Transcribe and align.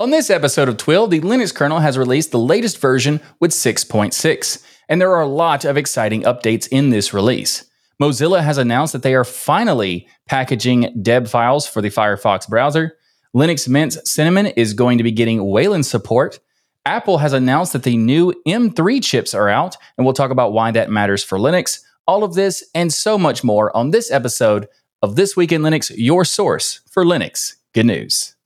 On 0.00 0.10
this 0.10 0.30
episode 0.30 0.68
of 0.68 0.76
TWIL, 0.76 1.08
the 1.08 1.20
Linux 1.22 1.52
kernel 1.52 1.80
has 1.80 1.98
released 1.98 2.30
the 2.30 2.38
latest 2.38 2.78
version 2.78 3.20
with 3.40 3.50
6.6, 3.50 4.62
and 4.88 5.00
there 5.00 5.12
are 5.12 5.22
a 5.22 5.26
lot 5.26 5.64
of 5.64 5.76
exciting 5.76 6.22
updates 6.22 6.68
in 6.70 6.90
this 6.90 7.12
release. 7.12 7.68
Mozilla 8.00 8.40
has 8.40 8.58
announced 8.58 8.92
that 8.92 9.02
they 9.02 9.16
are 9.16 9.24
finally 9.24 10.06
packaging 10.28 11.02
deb 11.02 11.26
files 11.26 11.66
for 11.66 11.82
the 11.82 11.90
Firefox 11.90 12.48
browser. 12.48 12.96
Linux 13.34 13.68
Mint's 13.68 13.98
Cinnamon 14.08 14.46
is 14.46 14.72
going 14.72 14.98
to 14.98 15.04
be 15.04 15.10
getting 15.10 15.44
Wayland 15.44 15.84
support. 15.84 16.38
Apple 16.86 17.18
has 17.18 17.32
announced 17.32 17.72
that 17.72 17.82
the 17.82 17.96
new 17.96 18.32
M3 18.46 19.02
chips 19.02 19.34
are 19.34 19.48
out, 19.48 19.76
and 19.96 20.06
we'll 20.06 20.14
talk 20.14 20.30
about 20.30 20.52
why 20.52 20.70
that 20.70 20.90
matters 20.90 21.24
for 21.24 21.38
Linux. 21.38 21.80
All 22.06 22.22
of 22.22 22.34
this 22.34 22.62
and 22.72 22.92
so 22.92 23.18
much 23.18 23.42
more 23.42 23.76
on 23.76 23.90
this 23.90 24.12
episode 24.12 24.68
of 25.02 25.16
This 25.16 25.36
Week 25.36 25.50
in 25.50 25.62
Linux, 25.62 25.92
your 25.96 26.24
source 26.24 26.82
for 26.88 27.04
Linux. 27.04 27.56
Good 27.74 27.86
news. 27.86 28.36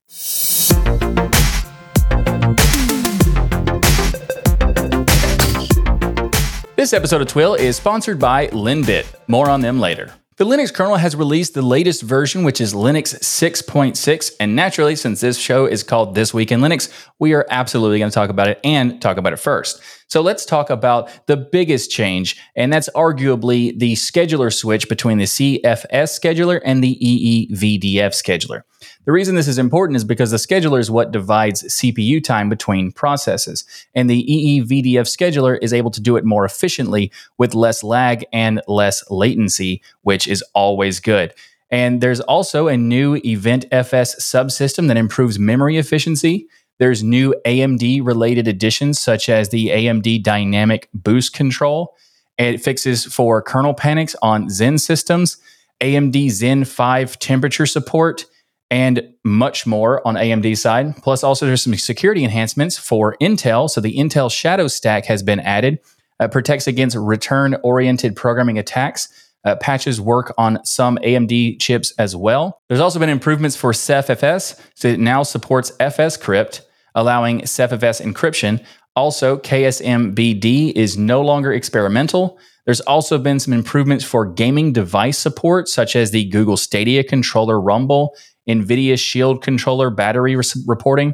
This 6.75 6.91
episode 6.91 7.21
of 7.21 7.27
TWIL 7.27 7.53
is 7.53 7.75
sponsored 7.75 8.17
by 8.17 8.47
Linbit. 8.47 9.05
More 9.27 9.47
on 9.47 9.61
them 9.61 9.79
later. 9.79 10.11
The 10.37 10.45
Linux 10.45 10.73
kernel 10.73 10.95
has 10.95 11.15
released 11.15 11.53
the 11.53 11.61
latest 11.61 12.01
version, 12.01 12.43
which 12.43 12.59
is 12.59 12.73
Linux 12.73 13.15
6.6. 13.19 14.31
And 14.39 14.55
naturally, 14.55 14.95
since 14.95 15.21
this 15.21 15.37
show 15.37 15.67
is 15.67 15.83
called 15.83 16.15
This 16.15 16.33
Week 16.33 16.51
in 16.51 16.61
Linux, 16.61 16.91
we 17.19 17.33
are 17.33 17.45
absolutely 17.51 17.99
going 17.99 18.09
to 18.09 18.15
talk 18.15 18.31
about 18.31 18.47
it 18.47 18.59
and 18.63 18.99
talk 18.99 19.17
about 19.17 19.33
it 19.33 19.37
first. 19.37 19.83
So 20.07 20.21
let's 20.21 20.45
talk 20.45 20.69
about 20.69 21.09
the 21.27 21.37
biggest 21.37 21.91
change, 21.91 22.39
and 22.55 22.71
that's 22.71 22.89
arguably 22.95 23.77
the 23.77 23.93
scheduler 23.93 24.53
switch 24.53 24.87
between 24.89 25.17
the 25.17 25.25
CFS 25.25 26.19
scheduler 26.19 26.61
and 26.63 26.83
the 26.83 26.97
EEVDF 27.01 28.11
scheduler. 28.11 28.61
The 29.05 29.11
reason 29.11 29.35
this 29.35 29.47
is 29.47 29.57
important 29.57 29.95
is 29.97 30.03
because 30.03 30.31
the 30.31 30.37
scheduler 30.37 30.79
is 30.79 30.91
what 30.91 31.11
divides 31.11 31.63
CPU 31.63 32.23
time 32.23 32.49
between 32.49 32.91
processes, 32.91 33.65
and 33.95 34.09
the 34.09 34.23
EEVDF 34.23 35.07
scheduler 35.07 35.57
is 35.61 35.73
able 35.73 35.91
to 35.91 36.01
do 36.01 36.17
it 36.17 36.25
more 36.25 36.45
efficiently 36.45 37.11
with 37.37 37.55
less 37.55 37.83
lag 37.83 38.25
and 38.31 38.61
less 38.67 39.03
latency, 39.09 39.81
which 40.01 40.27
is 40.27 40.43
always 40.53 40.99
good. 40.99 41.33
And 41.69 42.01
there's 42.01 42.19
also 42.19 42.67
a 42.67 42.77
new 42.77 43.19
EventFS 43.21 44.19
subsystem 44.19 44.87
that 44.89 44.97
improves 44.97 45.39
memory 45.39 45.77
efficiency. 45.77 46.47
There's 46.79 47.03
new 47.03 47.35
AMD 47.45 48.05
related 48.05 48.47
additions, 48.47 48.99
such 48.99 49.29
as 49.29 49.49
the 49.49 49.69
AMD 49.69 50.23
Dynamic 50.23 50.89
Boost 50.93 51.33
Control. 51.33 51.95
It 52.37 52.61
fixes 52.61 53.05
for 53.05 53.41
kernel 53.41 53.73
panics 53.73 54.15
on 54.21 54.49
Zen 54.49 54.77
systems, 54.77 55.37
AMD 55.81 56.29
Zen 56.31 56.65
5 56.65 57.19
temperature 57.19 57.65
support, 57.65 58.25
and 58.71 59.13
much 59.23 59.67
more 59.67 60.05
on 60.07 60.15
AMD 60.15 60.57
side. 60.57 60.97
Plus, 60.97 61.23
also 61.23 61.45
there's 61.45 61.61
some 61.61 61.75
security 61.75 62.23
enhancements 62.23 62.77
for 62.77 63.15
Intel. 63.21 63.69
So 63.69 63.79
the 63.79 63.95
Intel 63.95 64.31
Shadow 64.31 64.67
Stack 64.67 65.05
has 65.05 65.21
been 65.21 65.39
added. 65.39 65.79
Uh, 66.19 66.27
protects 66.27 66.67
against 66.67 66.95
return-oriented 66.95 68.15
programming 68.15 68.57
attacks. 68.57 69.09
Uh, 69.45 69.55
patches 69.57 69.99
work 69.99 70.33
on 70.37 70.63
some 70.65 70.97
AMD 71.03 71.59
chips 71.59 71.93
as 71.97 72.15
well. 72.15 72.61
There's 72.69 72.79
also 72.79 72.99
been 72.99 73.09
improvements 73.09 73.55
for 73.55 73.71
CephFS, 73.71 74.59
so 74.75 74.87
it 74.87 74.99
now 74.99 75.23
supports 75.23 75.71
fscrypt, 75.79 76.61
allowing 76.95 77.41
CephFS 77.41 78.01
encryption. 78.01 78.63
Also, 78.95 79.37
KSMBD 79.37 80.71
is 80.73 80.97
no 80.97 81.21
longer 81.21 81.51
experimental. 81.51 82.37
There's 82.65 82.81
also 82.81 83.17
been 83.17 83.39
some 83.39 83.53
improvements 83.53 84.05
for 84.05 84.25
gaming 84.25 84.71
device 84.71 85.17
support, 85.17 85.67
such 85.67 85.95
as 85.95 86.11
the 86.11 86.25
Google 86.29 86.55
Stadia 86.55 87.03
controller 87.03 87.59
Rumble, 87.59 88.15
NVIDIA 88.47 88.97
Shield 88.97 89.41
controller 89.41 89.89
battery 89.89 90.35
re- 90.35 90.43
reporting, 90.65 91.13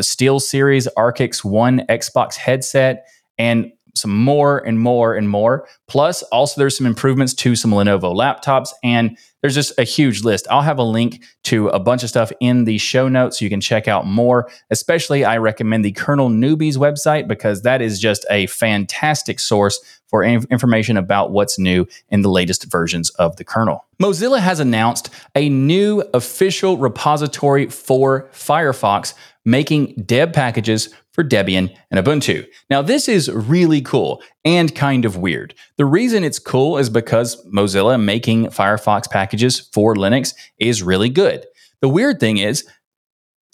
Steel 0.00 0.40
Series 0.40 0.86
Arctis 0.96 1.44
One 1.44 1.80
Xbox 1.88 2.36
headset, 2.36 3.06
and 3.38 3.72
some 3.94 4.16
more 4.16 4.58
and 4.58 4.80
more 4.80 5.14
and 5.14 5.28
more. 5.28 5.68
Plus, 5.88 6.22
also 6.24 6.60
there's 6.60 6.76
some 6.76 6.86
improvements 6.86 7.34
to 7.34 7.54
some 7.56 7.70
Lenovo 7.70 8.14
laptops, 8.14 8.70
and 8.82 9.16
there's 9.40 9.54
just 9.54 9.72
a 9.78 9.84
huge 9.84 10.24
list. 10.24 10.46
I'll 10.50 10.62
have 10.62 10.78
a 10.78 10.82
link 10.82 11.22
to 11.44 11.68
a 11.68 11.78
bunch 11.78 12.02
of 12.02 12.08
stuff 12.08 12.32
in 12.40 12.64
the 12.64 12.78
show 12.78 13.08
notes 13.08 13.38
so 13.38 13.44
you 13.44 13.50
can 13.50 13.60
check 13.60 13.86
out 13.86 14.06
more. 14.06 14.50
Especially, 14.70 15.24
I 15.24 15.36
recommend 15.36 15.84
the 15.84 15.92
Kernel 15.92 16.30
Newbies 16.30 16.76
website 16.76 17.28
because 17.28 17.62
that 17.62 17.82
is 17.82 18.00
just 18.00 18.24
a 18.30 18.46
fantastic 18.46 19.38
source 19.38 19.78
for 20.08 20.22
information 20.22 20.96
about 20.96 21.32
what's 21.32 21.58
new 21.58 21.86
in 22.08 22.22
the 22.22 22.30
latest 22.30 22.64
versions 22.70 23.10
of 23.10 23.36
the 23.36 23.44
kernel. 23.44 23.84
Mozilla 24.00 24.38
has 24.38 24.60
announced 24.60 25.10
a 25.34 25.48
new 25.48 26.04
official 26.14 26.78
repository 26.78 27.68
for 27.68 28.28
Firefox 28.32 29.14
making 29.44 29.94
deb 30.06 30.32
packages 30.32 30.92
for 31.12 31.22
Debian 31.22 31.74
and 31.90 32.04
Ubuntu. 32.04 32.46
Now, 32.70 32.82
this 32.82 33.08
is 33.08 33.30
really 33.30 33.80
cool 33.80 34.22
and 34.44 34.74
kind 34.74 35.04
of 35.04 35.16
weird. 35.16 35.54
The 35.76 35.84
reason 35.84 36.24
it's 36.24 36.38
cool 36.38 36.78
is 36.78 36.90
because 36.90 37.44
Mozilla 37.46 38.02
making 38.02 38.46
Firefox 38.46 39.08
packages 39.08 39.60
for 39.72 39.94
Linux 39.94 40.34
is 40.58 40.82
really 40.82 41.10
good. 41.10 41.46
The 41.80 41.88
weird 41.88 42.18
thing 42.18 42.38
is, 42.38 42.66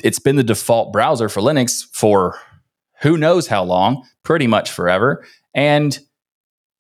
it's 0.03 0.19
been 0.19 0.37
the 0.37 0.45
default 0.45 0.93
browser 0.93 1.29
for 1.29 1.41
Linux 1.41 1.85
for 1.93 2.39
who 3.03 3.19
knows 3.19 3.49
how 3.49 3.63
long, 3.63 4.07
pretty 4.23 4.47
much 4.47 4.71
forever. 4.71 5.25
And 5.55 5.99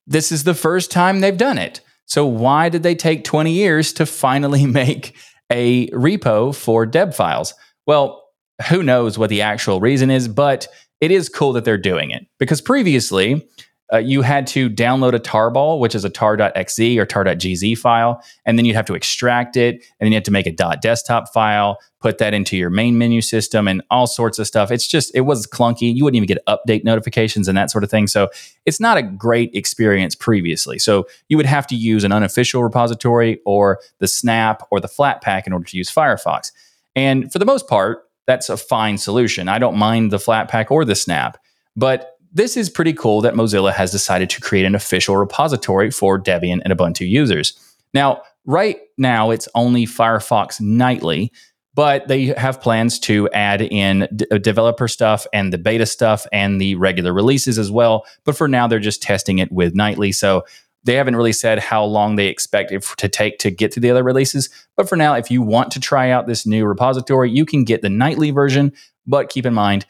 this 0.06 0.32
is 0.32 0.44
the 0.44 0.54
first 0.54 0.90
time 0.90 1.20
they've 1.20 1.36
done 1.36 1.58
it. 1.58 1.80
So, 2.06 2.26
why 2.26 2.68
did 2.68 2.82
they 2.82 2.94
take 2.94 3.24
20 3.24 3.52
years 3.52 3.92
to 3.94 4.06
finally 4.06 4.66
make 4.80 5.14
a 5.50 5.88
repo 5.88 6.54
for 6.54 6.86
deb 6.86 7.14
files? 7.14 7.54
Well, 7.86 8.29
who 8.68 8.82
knows 8.82 9.18
what 9.18 9.30
the 9.30 9.42
actual 9.42 9.80
reason 9.80 10.10
is, 10.10 10.28
but 10.28 10.66
it 11.00 11.10
is 11.10 11.28
cool 11.28 11.52
that 11.54 11.64
they're 11.64 11.78
doing 11.78 12.10
it 12.10 12.26
because 12.38 12.60
previously 12.60 13.46
uh, 13.92 13.98
you 13.98 14.22
had 14.22 14.46
to 14.46 14.70
download 14.70 15.14
a 15.14 15.18
tarball, 15.18 15.80
which 15.80 15.94
is 15.94 16.04
a 16.04 16.10
tar.xz 16.10 16.96
or 16.96 17.04
tar.gz 17.04 17.78
file, 17.78 18.22
and 18.46 18.56
then 18.56 18.64
you'd 18.64 18.76
have 18.76 18.86
to 18.86 18.94
extract 18.94 19.56
it, 19.56 19.74
and 19.98 20.06
then 20.06 20.12
you 20.12 20.16
have 20.16 20.24
to 20.24 20.30
make 20.30 20.46
a 20.46 20.52
.desktop 20.52 21.32
file, 21.32 21.78
put 22.00 22.18
that 22.18 22.32
into 22.32 22.56
your 22.56 22.70
main 22.70 22.98
menu 22.98 23.20
system, 23.20 23.66
and 23.66 23.82
all 23.90 24.06
sorts 24.06 24.38
of 24.38 24.46
stuff. 24.46 24.70
It's 24.70 24.86
just 24.86 25.10
it 25.14 25.22
was 25.22 25.46
clunky. 25.46 25.92
You 25.94 26.04
wouldn't 26.04 26.22
even 26.22 26.28
get 26.28 26.38
update 26.46 26.84
notifications 26.84 27.48
and 27.48 27.58
that 27.58 27.70
sort 27.70 27.82
of 27.82 27.90
thing. 27.90 28.06
So 28.06 28.28
it's 28.64 28.80
not 28.80 28.96
a 28.96 29.02
great 29.02 29.54
experience 29.54 30.14
previously. 30.14 30.78
So 30.78 31.06
you 31.28 31.36
would 31.36 31.46
have 31.46 31.66
to 31.68 31.74
use 31.74 32.04
an 32.04 32.12
unofficial 32.12 32.62
repository 32.62 33.40
or 33.44 33.80
the 33.98 34.08
Snap 34.08 34.62
or 34.70 34.78
the 34.80 34.88
Flatpak 34.88 35.46
in 35.46 35.52
order 35.52 35.64
to 35.64 35.76
use 35.76 35.90
Firefox. 35.90 36.52
And 36.94 37.32
for 37.32 37.38
the 37.38 37.44
most 37.44 37.68
part, 37.68 38.04
that's 38.30 38.48
a 38.48 38.56
fine 38.56 38.96
solution. 38.96 39.48
I 39.48 39.58
don't 39.58 39.76
mind 39.76 40.12
the 40.12 40.18
Flatpak 40.18 40.70
or 40.70 40.84
the 40.84 40.94
Snap, 40.94 41.36
but 41.74 42.16
this 42.32 42.56
is 42.56 42.70
pretty 42.70 42.92
cool 42.92 43.20
that 43.22 43.34
Mozilla 43.34 43.72
has 43.72 43.90
decided 43.90 44.30
to 44.30 44.40
create 44.40 44.64
an 44.64 44.76
official 44.76 45.16
repository 45.16 45.90
for 45.90 46.16
Debian 46.16 46.60
and 46.64 46.72
Ubuntu 46.72 47.08
users. 47.08 47.58
Now, 47.92 48.22
right 48.44 48.78
now, 48.96 49.32
it's 49.32 49.48
only 49.56 49.84
Firefox 49.84 50.60
nightly, 50.60 51.32
but 51.74 52.06
they 52.06 52.26
have 52.26 52.60
plans 52.60 53.00
to 53.00 53.28
add 53.30 53.62
in 53.62 54.06
d- 54.14 54.26
uh, 54.30 54.38
developer 54.38 54.86
stuff 54.86 55.26
and 55.32 55.52
the 55.52 55.58
beta 55.58 55.84
stuff 55.84 56.24
and 56.32 56.60
the 56.60 56.76
regular 56.76 57.12
releases 57.12 57.58
as 57.58 57.72
well. 57.72 58.06
But 58.24 58.36
for 58.36 58.46
now, 58.46 58.68
they're 58.68 58.78
just 58.78 59.02
testing 59.02 59.40
it 59.40 59.50
with 59.50 59.74
nightly. 59.74 60.12
So 60.12 60.44
they 60.84 60.94
haven't 60.94 61.16
really 61.16 61.32
said 61.32 61.58
how 61.58 61.84
long 61.84 62.16
they 62.16 62.28
expect 62.28 62.72
it 62.72 62.82
to 62.96 63.08
take 63.08 63.38
to 63.38 63.50
get 63.50 63.72
to 63.72 63.80
the 63.80 63.90
other 63.90 64.02
releases. 64.02 64.48
But 64.76 64.88
for 64.88 64.96
now, 64.96 65.14
if 65.14 65.30
you 65.30 65.42
want 65.42 65.70
to 65.72 65.80
try 65.80 66.10
out 66.10 66.26
this 66.26 66.46
new 66.46 66.64
repository, 66.64 67.30
you 67.30 67.44
can 67.44 67.64
get 67.64 67.82
the 67.82 67.90
nightly 67.90 68.30
version. 68.30 68.72
But 69.06 69.28
keep 69.28 69.44
in 69.44 69.54
mind, 69.54 69.84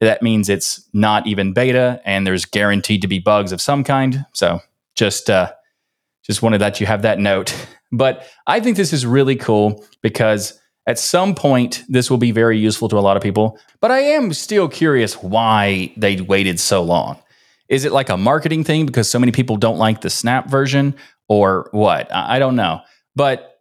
that 0.00 0.22
means 0.22 0.48
it's 0.48 0.86
not 0.92 1.26
even 1.26 1.52
beta 1.52 2.00
and 2.04 2.26
there's 2.26 2.44
guaranteed 2.44 3.02
to 3.02 3.08
be 3.08 3.18
bugs 3.18 3.52
of 3.52 3.60
some 3.60 3.82
kind. 3.82 4.26
So 4.34 4.60
just, 4.94 5.30
uh, 5.30 5.52
just 6.22 6.42
wanted 6.42 6.58
that 6.58 6.80
you 6.80 6.86
have 6.86 7.02
that 7.02 7.18
note. 7.18 7.54
But 7.92 8.26
I 8.48 8.58
think 8.58 8.76
this 8.76 8.92
is 8.92 9.06
really 9.06 9.36
cool 9.36 9.84
because 10.02 10.60
at 10.88 10.98
some 10.98 11.36
point 11.36 11.84
this 11.88 12.10
will 12.10 12.18
be 12.18 12.32
very 12.32 12.58
useful 12.58 12.88
to 12.88 12.98
a 12.98 13.00
lot 13.00 13.16
of 13.16 13.22
people. 13.22 13.60
But 13.80 13.92
I 13.92 14.00
am 14.00 14.32
still 14.32 14.68
curious 14.68 15.22
why 15.22 15.94
they 15.96 16.20
waited 16.20 16.58
so 16.58 16.82
long. 16.82 17.16
Is 17.68 17.84
it 17.84 17.92
like 17.92 18.08
a 18.08 18.16
marketing 18.16 18.64
thing 18.64 18.86
because 18.86 19.10
so 19.10 19.18
many 19.18 19.32
people 19.32 19.56
don't 19.56 19.78
like 19.78 20.00
the 20.00 20.10
Snap 20.10 20.48
version 20.48 20.94
or 21.28 21.68
what? 21.72 22.12
I 22.14 22.38
don't 22.38 22.56
know. 22.56 22.80
But 23.14 23.56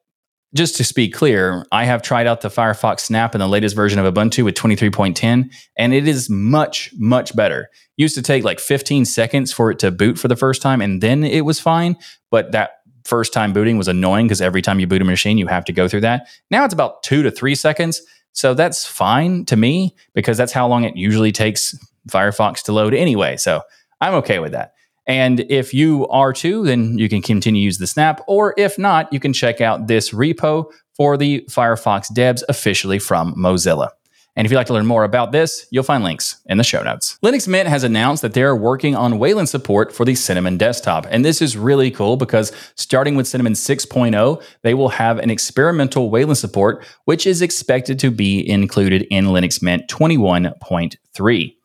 just 0.56 0.78
to 0.78 0.94
be 0.94 1.10
clear, 1.10 1.66
I 1.72 1.84
have 1.84 2.02
tried 2.02 2.28
out 2.28 2.42
the 2.42 2.48
Firefox 2.48 3.02
Snap 3.02 3.36
in 3.36 3.40
the 3.40 3.48
latest 3.48 3.76
version 3.76 4.00
of 4.00 4.12
Ubuntu 4.14 4.46
with 4.46 4.56
23.10, 4.56 5.52
and 5.78 5.94
it 5.94 6.08
is 6.08 6.30
much, 6.30 6.92
much 6.98 7.36
better. 7.36 7.70
Used 7.98 8.16
to 8.16 8.22
take 8.22 8.46
like 8.46 8.60
15 8.60 9.04
seconds 9.04 9.52
for 9.52 9.70
it 9.70 9.80
to 9.80 9.92
boot 9.92 10.18
for 10.18 10.30
the 10.30 10.36
first 10.38 10.62
time, 10.62 10.82
and 10.82 11.02
then 11.02 11.26
it 11.26 11.44
was 11.44 11.60
fine. 11.60 11.98
But 12.32 12.54
that 12.54 12.72
first 13.04 13.34
time 13.34 13.52
booting 13.54 13.78
was 13.78 13.88
annoying 13.88 14.28
because 14.28 14.42
every 14.42 14.62
time 14.62 14.80
you 14.80 14.88
boot 14.88 15.02
a 15.02 15.06
machine, 15.06 15.38
you 15.38 15.48
have 15.48 15.66
to 15.66 15.74
go 15.74 15.88
through 15.88 16.02
that. 16.02 16.28
Now 16.50 16.64
it's 16.64 16.74
about 16.74 17.04
two 17.04 17.22
to 17.24 17.32
three 17.32 17.56
seconds. 17.56 18.02
So 18.32 18.54
that's 18.54 18.86
fine 18.86 19.46
to 19.46 19.56
me 19.56 19.96
because 20.14 20.38
that's 20.38 20.52
how 20.52 20.68
long 20.68 20.84
it 20.84 20.96
usually 20.96 21.32
takes 21.32 21.78
Firefox 22.10 22.64
to 22.64 22.74
load 22.74 22.94
anyway. 22.94 23.38
So 23.38 23.62
I'm 24.02 24.14
okay 24.16 24.40
with 24.40 24.52
that. 24.54 24.74
And 25.08 25.42
if 25.50 25.74
you 25.74 26.08
are 26.08 26.34
too, 26.34 26.64
then 26.64 26.98
you 26.98 27.10
can 27.10 27.22
continue 27.22 27.62
to 27.62 27.66
use 27.66 27.78
the 27.78 27.88
snap. 27.88 28.22
Or 28.28 28.54
if 28.58 28.78
not, 28.78 29.12
you 29.14 29.20
can 29.20 29.34
check 29.34 29.62
out 29.62 29.88
this 29.88 30.12
repo 30.12 30.72
for 30.96 31.18
the 31.18 31.46
Firefox 31.50 32.14
Debs 32.14 32.44
officially 32.50 33.00
from 33.00 33.36
Mozilla. 33.36 33.90
And 34.38 34.46
if 34.46 34.52
you'd 34.52 34.58
like 34.58 34.68
to 34.68 34.74
learn 34.74 34.86
more 34.86 35.06
about 35.06 35.32
this, 35.32 35.66
you'll 35.72 35.84
find 35.84 36.04
links 36.04 36.42
in 36.48 36.58
the 36.58 36.64
show 36.64 36.84
notes. 36.84 37.18
Linux 37.24 37.48
Mint 37.48 37.70
has 37.70 37.86
announced 37.86 38.22
that 38.22 38.34
they 38.34 38.44
are 38.44 38.56
working 38.56 38.94
on 38.94 39.18
Wayland 39.18 39.48
support 39.48 39.94
for 39.94 40.04
the 40.04 40.14
Cinnamon 40.14 40.58
desktop. 40.58 41.08
And 41.10 41.24
this 41.24 41.42
is 41.42 41.56
really 41.56 41.90
cool 41.90 42.18
because 42.18 42.52
starting 42.76 43.16
with 43.16 43.28
Cinnamon 43.28 43.54
6.0, 43.54 44.44
they 44.64 44.74
will 44.74 44.90
have 44.90 45.20
an 45.20 45.30
experimental 45.30 46.10
Wayland 46.10 46.38
support, 46.38 46.84
which 47.06 47.26
is 47.26 47.42
expected 47.42 47.98
to 48.00 48.12
be 48.12 48.48
included 48.50 49.04
in 49.10 49.26
Linux 49.26 49.62
Mint 49.62 49.88
21.3. 49.88 51.56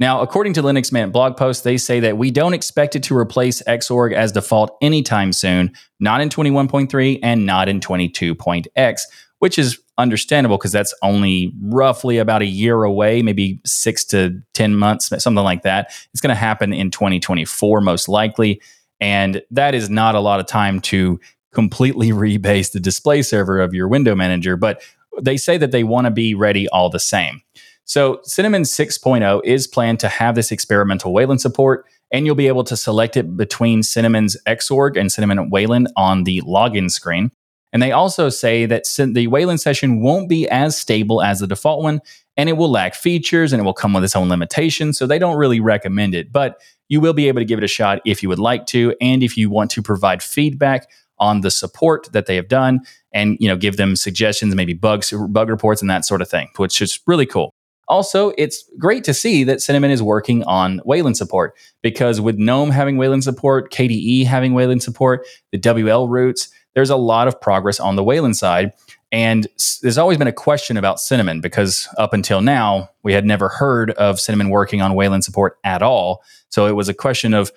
Now, 0.00 0.20
according 0.20 0.52
to 0.54 0.62
Linux 0.62 0.92
Mint 0.92 1.12
blog 1.12 1.36
post, 1.36 1.64
they 1.64 1.76
say 1.76 1.98
that 2.00 2.16
we 2.16 2.30
don't 2.30 2.54
expect 2.54 2.94
it 2.94 3.02
to 3.04 3.16
replace 3.16 3.62
Xorg 3.62 4.12
as 4.12 4.30
default 4.30 4.76
anytime 4.80 5.32
soon, 5.32 5.72
not 5.98 6.20
in 6.20 6.28
21.3 6.28 7.18
and 7.22 7.44
not 7.44 7.68
in 7.68 7.80
22.x, 7.80 9.06
which 9.40 9.58
is 9.58 9.78
understandable 9.98 10.56
because 10.56 10.70
that's 10.70 10.94
only 11.02 11.52
roughly 11.60 12.18
about 12.18 12.42
a 12.42 12.46
year 12.46 12.84
away, 12.84 13.22
maybe 13.22 13.60
six 13.66 14.04
to 14.04 14.40
10 14.54 14.76
months, 14.76 15.08
something 15.22 15.44
like 15.44 15.62
that. 15.62 15.92
It's 16.12 16.20
going 16.20 16.34
to 16.34 16.36
happen 16.36 16.72
in 16.72 16.92
2024, 16.92 17.80
most 17.80 18.08
likely. 18.08 18.62
And 19.00 19.42
that 19.50 19.74
is 19.74 19.90
not 19.90 20.14
a 20.14 20.20
lot 20.20 20.38
of 20.38 20.46
time 20.46 20.80
to 20.82 21.18
completely 21.52 22.10
rebase 22.12 22.70
the 22.70 22.80
display 22.80 23.22
server 23.22 23.58
of 23.58 23.74
your 23.74 23.88
window 23.88 24.14
manager, 24.14 24.56
but 24.56 24.80
they 25.20 25.36
say 25.36 25.56
that 25.56 25.72
they 25.72 25.82
want 25.82 26.04
to 26.04 26.12
be 26.12 26.34
ready 26.34 26.68
all 26.68 26.88
the 26.88 27.00
same. 27.00 27.42
So 27.88 28.20
Cinnamon 28.22 28.62
6.0 28.62 29.40
is 29.44 29.66
planned 29.66 29.98
to 30.00 30.08
have 30.08 30.34
this 30.34 30.52
experimental 30.52 31.14
Wayland 31.14 31.40
support, 31.40 31.86
and 32.12 32.26
you'll 32.26 32.34
be 32.34 32.46
able 32.46 32.64
to 32.64 32.76
select 32.76 33.16
it 33.16 33.34
between 33.34 33.82
Cinnamon's 33.82 34.36
Xorg 34.46 34.98
and 34.98 35.10
Cinnamon 35.10 35.48
Wayland 35.48 35.88
on 35.96 36.24
the 36.24 36.42
login 36.42 36.90
screen. 36.90 37.30
And 37.72 37.82
they 37.82 37.92
also 37.92 38.28
say 38.28 38.66
that 38.66 38.84
the 38.98 39.26
Wayland 39.28 39.62
session 39.62 40.02
won't 40.02 40.28
be 40.28 40.46
as 40.50 40.76
stable 40.76 41.22
as 41.22 41.40
the 41.40 41.46
default 41.46 41.82
one, 41.82 42.02
and 42.36 42.50
it 42.50 42.58
will 42.58 42.70
lack 42.70 42.94
features 42.94 43.54
and 43.54 43.60
it 43.60 43.64
will 43.64 43.72
come 43.72 43.94
with 43.94 44.04
its 44.04 44.14
own 44.14 44.28
limitations. 44.28 44.98
So 44.98 45.06
they 45.06 45.18
don't 45.18 45.38
really 45.38 45.60
recommend 45.60 46.14
it, 46.14 46.30
but 46.30 46.60
you 46.88 47.00
will 47.00 47.14
be 47.14 47.28
able 47.28 47.40
to 47.40 47.46
give 47.46 47.58
it 47.58 47.64
a 47.64 47.68
shot 47.68 48.02
if 48.04 48.22
you 48.22 48.28
would 48.28 48.38
like 48.38 48.66
to, 48.66 48.94
and 49.00 49.22
if 49.22 49.38
you 49.38 49.48
want 49.48 49.70
to 49.72 49.82
provide 49.82 50.22
feedback 50.22 50.90
on 51.18 51.40
the 51.40 51.50
support 51.50 52.10
that 52.12 52.26
they 52.26 52.36
have 52.36 52.48
done, 52.48 52.80
and 53.12 53.38
you 53.40 53.48
know 53.48 53.56
give 53.56 53.78
them 53.78 53.96
suggestions, 53.96 54.54
maybe 54.54 54.74
bugs, 54.74 55.10
bug 55.30 55.48
reports, 55.48 55.80
and 55.80 55.90
that 55.90 56.04
sort 56.04 56.20
of 56.20 56.28
thing, 56.28 56.50
which 56.56 56.82
is 56.82 57.00
really 57.06 57.24
cool. 57.24 57.54
Also, 57.88 58.32
it's 58.36 58.64
great 58.78 59.02
to 59.04 59.14
see 59.14 59.44
that 59.44 59.62
Cinnamon 59.62 59.90
is 59.90 60.02
working 60.02 60.44
on 60.44 60.80
Wayland 60.84 61.16
support 61.16 61.54
because 61.82 62.20
with 62.20 62.36
GNOME 62.36 62.70
having 62.70 62.98
Wayland 62.98 63.24
support, 63.24 63.72
KDE 63.72 64.26
having 64.26 64.52
Wayland 64.52 64.82
support, 64.82 65.26
the 65.52 65.58
wlroots, 65.58 66.50
there's 66.74 66.90
a 66.90 66.96
lot 66.96 67.28
of 67.28 67.40
progress 67.40 67.80
on 67.80 67.96
the 67.96 68.04
Wayland 68.04 68.36
side. 68.36 68.72
And 69.10 69.46
there's 69.80 69.96
always 69.96 70.18
been 70.18 70.28
a 70.28 70.32
question 70.32 70.76
about 70.76 71.00
Cinnamon 71.00 71.40
because 71.40 71.88
up 71.96 72.12
until 72.12 72.42
now, 72.42 72.90
we 73.02 73.14
had 73.14 73.24
never 73.24 73.48
heard 73.48 73.92
of 73.92 74.20
Cinnamon 74.20 74.50
working 74.50 74.82
on 74.82 74.94
Wayland 74.94 75.24
support 75.24 75.58
at 75.64 75.82
all. 75.82 76.22
So 76.50 76.66
it 76.66 76.76
was 76.76 76.90
a 76.90 76.94
question 76.94 77.32
of 77.32 77.50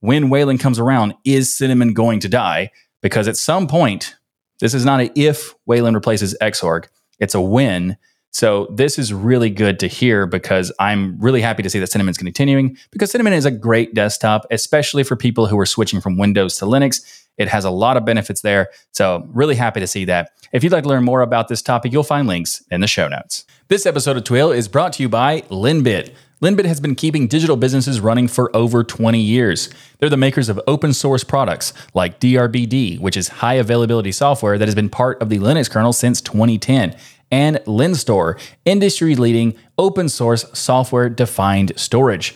when 0.00 0.30
Wayland 0.30 0.60
comes 0.60 0.80
around, 0.80 1.14
is 1.24 1.54
Cinnamon 1.54 1.94
going 1.94 2.18
to 2.20 2.28
die? 2.28 2.70
Because 3.02 3.28
at 3.28 3.36
some 3.36 3.68
point, 3.68 4.16
this 4.58 4.74
is 4.74 4.84
not 4.84 5.00
a 5.00 5.12
if 5.14 5.54
Wayland 5.66 5.94
replaces 5.94 6.36
Xorg, 6.42 6.86
it's 7.20 7.34
a 7.34 7.40
when 7.40 7.96
so 8.36 8.66
this 8.70 8.98
is 8.98 9.14
really 9.14 9.48
good 9.48 9.80
to 9.80 9.86
hear 9.86 10.26
because 10.26 10.70
I'm 10.78 11.18
really 11.18 11.40
happy 11.40 11.62
to 11.62 11.70
see 11.70 11.78
that 11.78 11.86
Cinnamon's 11.86 12.18
continuing 12.18 12.76
because 12.90 13.10
Cinnamon 13.10 13.32
is 13.32 13.46
a 13.46 13.50
great 13.50 13.94
desktop, 13.94 14.44
especially 14.50 15.04
for 15.04 15.16
people 15.16 15.46
who 15.46 15.58
are 15.58 15.64
switching 15.64 16.02
from 16.02 16.18
Windows 16.18 16.58
to 16.58 16.66
Linux. 16.66 17.24
It 17.38 17.48
has 17.48 17.64
a 17.64 17.70
lot 17.70 17.96
of 17.96 18.04
benefits 18.04 18.42
there. 18.42 18.68
So 18.92 19.26
really 19.32 19.54
happy 19.54 19.80
to 19.80 19.86
see 19.86 20.04
that. 20.04 20.32
If 20.52 20.62
you'd 20.62 20.70
like 20.70 20.82
to 20.82 20.88
learn 20.90 21.02
more 21.02 21.22
about 21.22 21.48
this 21.48 21.62
topic, 21.62 21.94
you'll 21.94 22.02
find 22.02 22.28
links 22.28 22.62
in 22.70 22.82
the 22.82 22.86
show 22.86 23.08
notes. 23.08 23.46
This 23.68 23.86
episode 23.86 24.18
of 24.18 24.24
TWIL 24.24 24.52
is 24.52 24.68
brought 24.68 24.92
to 24.94 25.02
you 25.02 25.08
by 25.08 25.40
Linbit. 25.48 26.12
Linbit 26.42 26.66
has 26.66 26.80
been 26.80 26.94
keeping 26.94 27.28
digital 27.28 27.56
businesses 27.56 28.00
running 28.00 28.28
for 28.28 28.54
over 28.54 28.84
20 28.84 29.18
years. 29.18 29.70
They're 29.98 30.10
the 30.10 30.18
makers 30.18 30.50
of 30.50 30.60
open 30.66 30.92
source 30.92 31.24
products 31.24 31.72
like 31.94 32.20
DRBD, 32.20 33.00
which 33.00 33.16
is 33.16 33.28
high 33.28 33.54
availability 33.54 34.12
software 34.12 34.58
that 34.58 34.68
has 34.68 34.74
been 34.74 34.90
part 34.90 35.22
of 35.22 35.30
the 35.30 35.38
Linux 35.38 35.70
kernel 35.70 35.94
since 35.94 36.20
2010 36.20 36.94
and 37.30 37.56
LINSTOR, 37.66 38.38
industry 38.64 39.16
leading 39.16 39.56
open 39.78 40.08
source 40.08 40.44
software 40.52 41.08
defined 41.08 41.72
storage. 41.76 42.34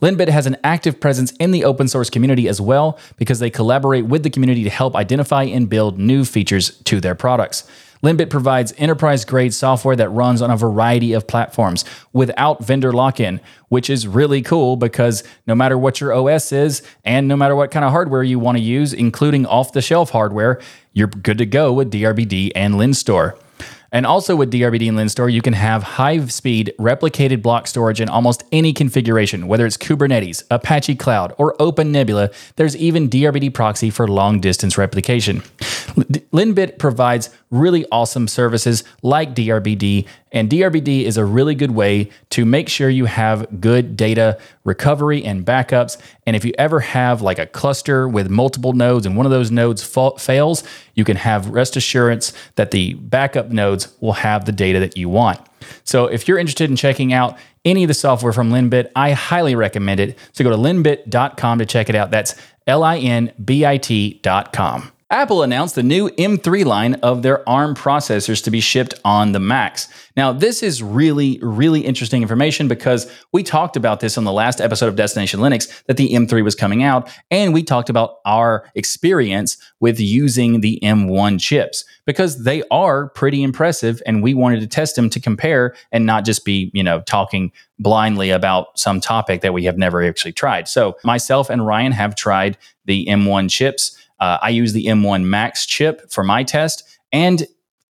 Linbit 0.00 0.28
has 0.28 0.46
an 0.46 0.56
active 0.64 1.00
presence 1.00 1.30
in 1.32 1.52
the 1.52 1.64
open 1.64 1.86
source 1.86 2.10
community 2.10 2.48
as 2.48 2.60
well 2.60 2.98
because 3.16 3.38
they 3.38 3.50
collaborate 3.50 4.06
with 4.06 4.24
the 4.24 4.30
community 4.30 4.64
to 4.64 4.70
help 4.70 4.96
identify 4.96 5.44
and 5.44 5.68
build 5.68 5.98
new 5.98 6.24
features 6.24 6.76
to 6.84 7.00
their 7.00 7.14
products. 7.14 7.64
Linbit 8.02 8.30
provides 8.30 8.74
enterprise 8.78 9.24
grade 9.24 9.54
software 9.54 9.94
that 9.94 10.08
runs 10.08 10.42
on 10.42 10.50
a 10.50 10.56
variety 10.56 11.12
of 11.12 11.28
platforms 11.28 11.84
without 12.12 12.64
vendor 12.64 12.92
lock 12.92 13.20
in, 13.20 13.40
which 13.68 13.88
is 13.88 14.08
really 14.08 14.42
cool 14.42 14.74
because 14.74 15.22
no 15.46 15.54
matter 15.54 15.78
what 15.78 16.00
your 16.00 16.12
OS 16.12 16.50
is 16.50 16.82
and 17.04 17.28
no 17.28 17.36
matter 17.36 17.54
what 17.54 17.70
kind 17.70 17.84
of 17.84 17.92
hardware 17.92 18.24
you 18.24 18.40
want 18.40 18.58
to 18.58 18.62
use, 18.62 18.92
including 18.92 19.46
off 19.46 19.72
the 19.72 19.80
shelf 19.80 20.10
hardware, 20.10 20.60
you're 20.92 21.06
good 21.06 21.38
to 21.38 21.46
go 21.46 21.72
with 21.72 21.92
DRBD 21.92 22.50
and 22.56 22.74
LINSTOR. 22.74 23.38
And 23.92 24.06
also 24.06 24.34
with 24.34 24.50
DRBD 24.50 24.88
and 24.88 24.96
LINSTOR, 24.96 25.30
you 25.30 25.42
can 25.42 25.52
have 25.52 25.82
high 25.82 26.24
speed 26.26 26.72
replicated 26.78 27.42
block 27.42 27.66
storage 27.66 28.00
in 28.00 28.08
almost 28.08 28.42
any 28.50 28.72
configuration, 28.72 29.46
whether 29.46 29.66
it's 29.66 29.76
Kubernetes, 29.76 30.44
Apache 30.50 30.96
Cloud, 30.96 31.34
or 31.36 31.54
OpenNebula. 31.58 32.32
There's 32.56 32.74
even 32.76 33.10
DRBD 33.10 33.52
proxy 33.52 33.90
for 33.90 34.08
long 34.08 34.40
distance 34.40 34.78
replication. 34.78 35.42
Linbit 35.94 36.78
provides 36.78 37.30
really 37.50 37.84
awesome 37.92 38.26
services 38.26 38.84
like 39.02 39.34
DRBD, 39.34 40.06
and 40.32 40.50
DRBD 40.50 41.04
is 41.04 41.16
a 41.16 41.24
really 41.24 41.54
good 41.54 41.72
way 41.72 42.10
to 42.30 42.44
make 42.44 42.68
sure 42.68 42.88
you 42.88 43.04
have 43.04 43.60
good 43.60 43.96
data 43.96 44.38
recovery 44.64 45.22
and 45.22 45.44
backups. 45.44 46.00
And 46.26 46.34
if 46.34 46.44
you 46.44 46.52
ever 46.58 46.80
have 46.80 47.20
like 47.20 47.38
a 47.38 47.46
cluster 47.46 48.08
with 48.08 48.30
multiple 48.30 48.72
nodes 48.72 49.04
and 49.04 49.16
one 49.16 49.26
of 49.26 49.32
those 49.32 49.50
nodes 49.50 49.82
fa- 49.82 50.18
fails, 50.18 50.64
you 50.94 51.04
can 51.04 51.16
have 51.16 51.50
rest 51.50 51.76
assurance 51.76 52.32
that 52.56 52.70
the 52.70 52.94
backup 52.94 53.50
nodes 53.50 53.94
will 54.00 54.14
have 54.14 54.46
the 54.46 54.52
data 54.52 54.80
that 54.80 54.96
you 54.96 55.08
want. 55.08 55.40
So 55.84 56.06
if 56.06 56.26
you're 56.26 56.38
interested 56.38 56.70
in 56.70 56.76
checking 56.76 57.12
out 57.12 57.38
any 57.64 57.84
of 57.84 57.88
the 57.88 57.94
software 57.94 58.32
from 58.32 58.50
Linbit, 58.50 58.90
I 58.96 59.12
highly 59.12 59.54
recommend 59.54 60.00
it. 60.00 60.18
So 60.32 60.42
go 60.42 60.50
to 60.50 60.56
linbit.com 60.56 61.58
to 61.58 61.66
check 61.66 61.88
it 61.88 61.94
out. 61.94 62.10
That's 62.10 62.34
L 62.66 62.82
I 62.82 62.98
N 62.98 63.32
B 63.44 63.66
I 63.66 63.76
T.com. 63.76 64.92
Apple 65.12 65.42
announced 65.42 65.74
the 65.74 65.82
new 65.82 66.08
M3 66.08 66.64
line 66.64 66.94
of 66.94 67.20
their 67.20 67.46
ARM 67.46 67.74
processors 67.74 68.42
to 68.44 68.50
be 68.50 68.60
shipped 68.60 68.94
on 69.04 69.32
the 69.32 69.38
Macs. 69.38 69.86
Now, 70.16 70.32
this 70.32 70.62
is 70.62 70.82
really, 70.82 71.38
really 71.42 71.80
interesting 71.80 72.22
information 72.22 72.66
because 72.66 73.12
we 73.30 73.42
talked 73.42 73.76
about 73.76 74.00
this 74.00 74.16
on 74.16 74.24
the 74.24 74.32
last 74.32 74.58
episode 74.58 74.88
of 74.88 74.96
Destination 74.96 75.40
Linux 75.40 75.84
that 75.84 75.98
the 75.98 76.14
M3 76.14 76.42
was 76.42 76.54
coming 76.54 76.82
out, 76.82 77.10
and 77.30 77.52
we 77.52 77.62
talked 77.62 77.90
about 77.90 78.20
our 78.24 78.64
experience 78.74 79.58
with 79.80 80.00
using 80.00 80.62
the 80.62 80.80
M1 80.82 81.38
chips 81.38 81.84
because 82.06 82.44
they 82.44 82.62
are 82.70 83.10
pretty 83.10 83.42
impressive, 83.42 84.00
and 84.06 84.22
we 84.22 84.32
wanted 84.32 84.60
to 84.60 84.66
test 84.66 84.96
them 84.96 85.10
to 85.10 85.20
compare 85.20 85.74
and 85.92 86.06
not 86.06 86.24
just 86.24 86.42
be, 86.46 86.70
you 86.72 86.82
know, 86.82 87.02
talking 87.02 87.52
blindly 87.78 88.30
about 88.30 88.78
some 88.78 88.98
topic 88.98 89.42
that 89.42 89.52
we 89.52 89.64
have 89.64 89.76
never 89.76 90.02
actually 90.02 90.32
tried. 90.32 90.68
So, 90.68 90.96
myself 91.04 91.50
and 91.50 91.66
Ryan 91.66 91.92
have 91.92 92.16
tried 92.16 92.56
the 92.86 93.06
M1 93.06 93.50
chips. 93.50 93.98
Uh, 94.20 94.38
I 94.42 94.50
use 94.50 94.72
the 94.72 94.86
M1 94.86 95.24
Max 95.24 95.66
chip 95.66 96.10
for 96.10 96.24
my 96.24 96.44
test, 96.44 96.82
and 97.12 97.44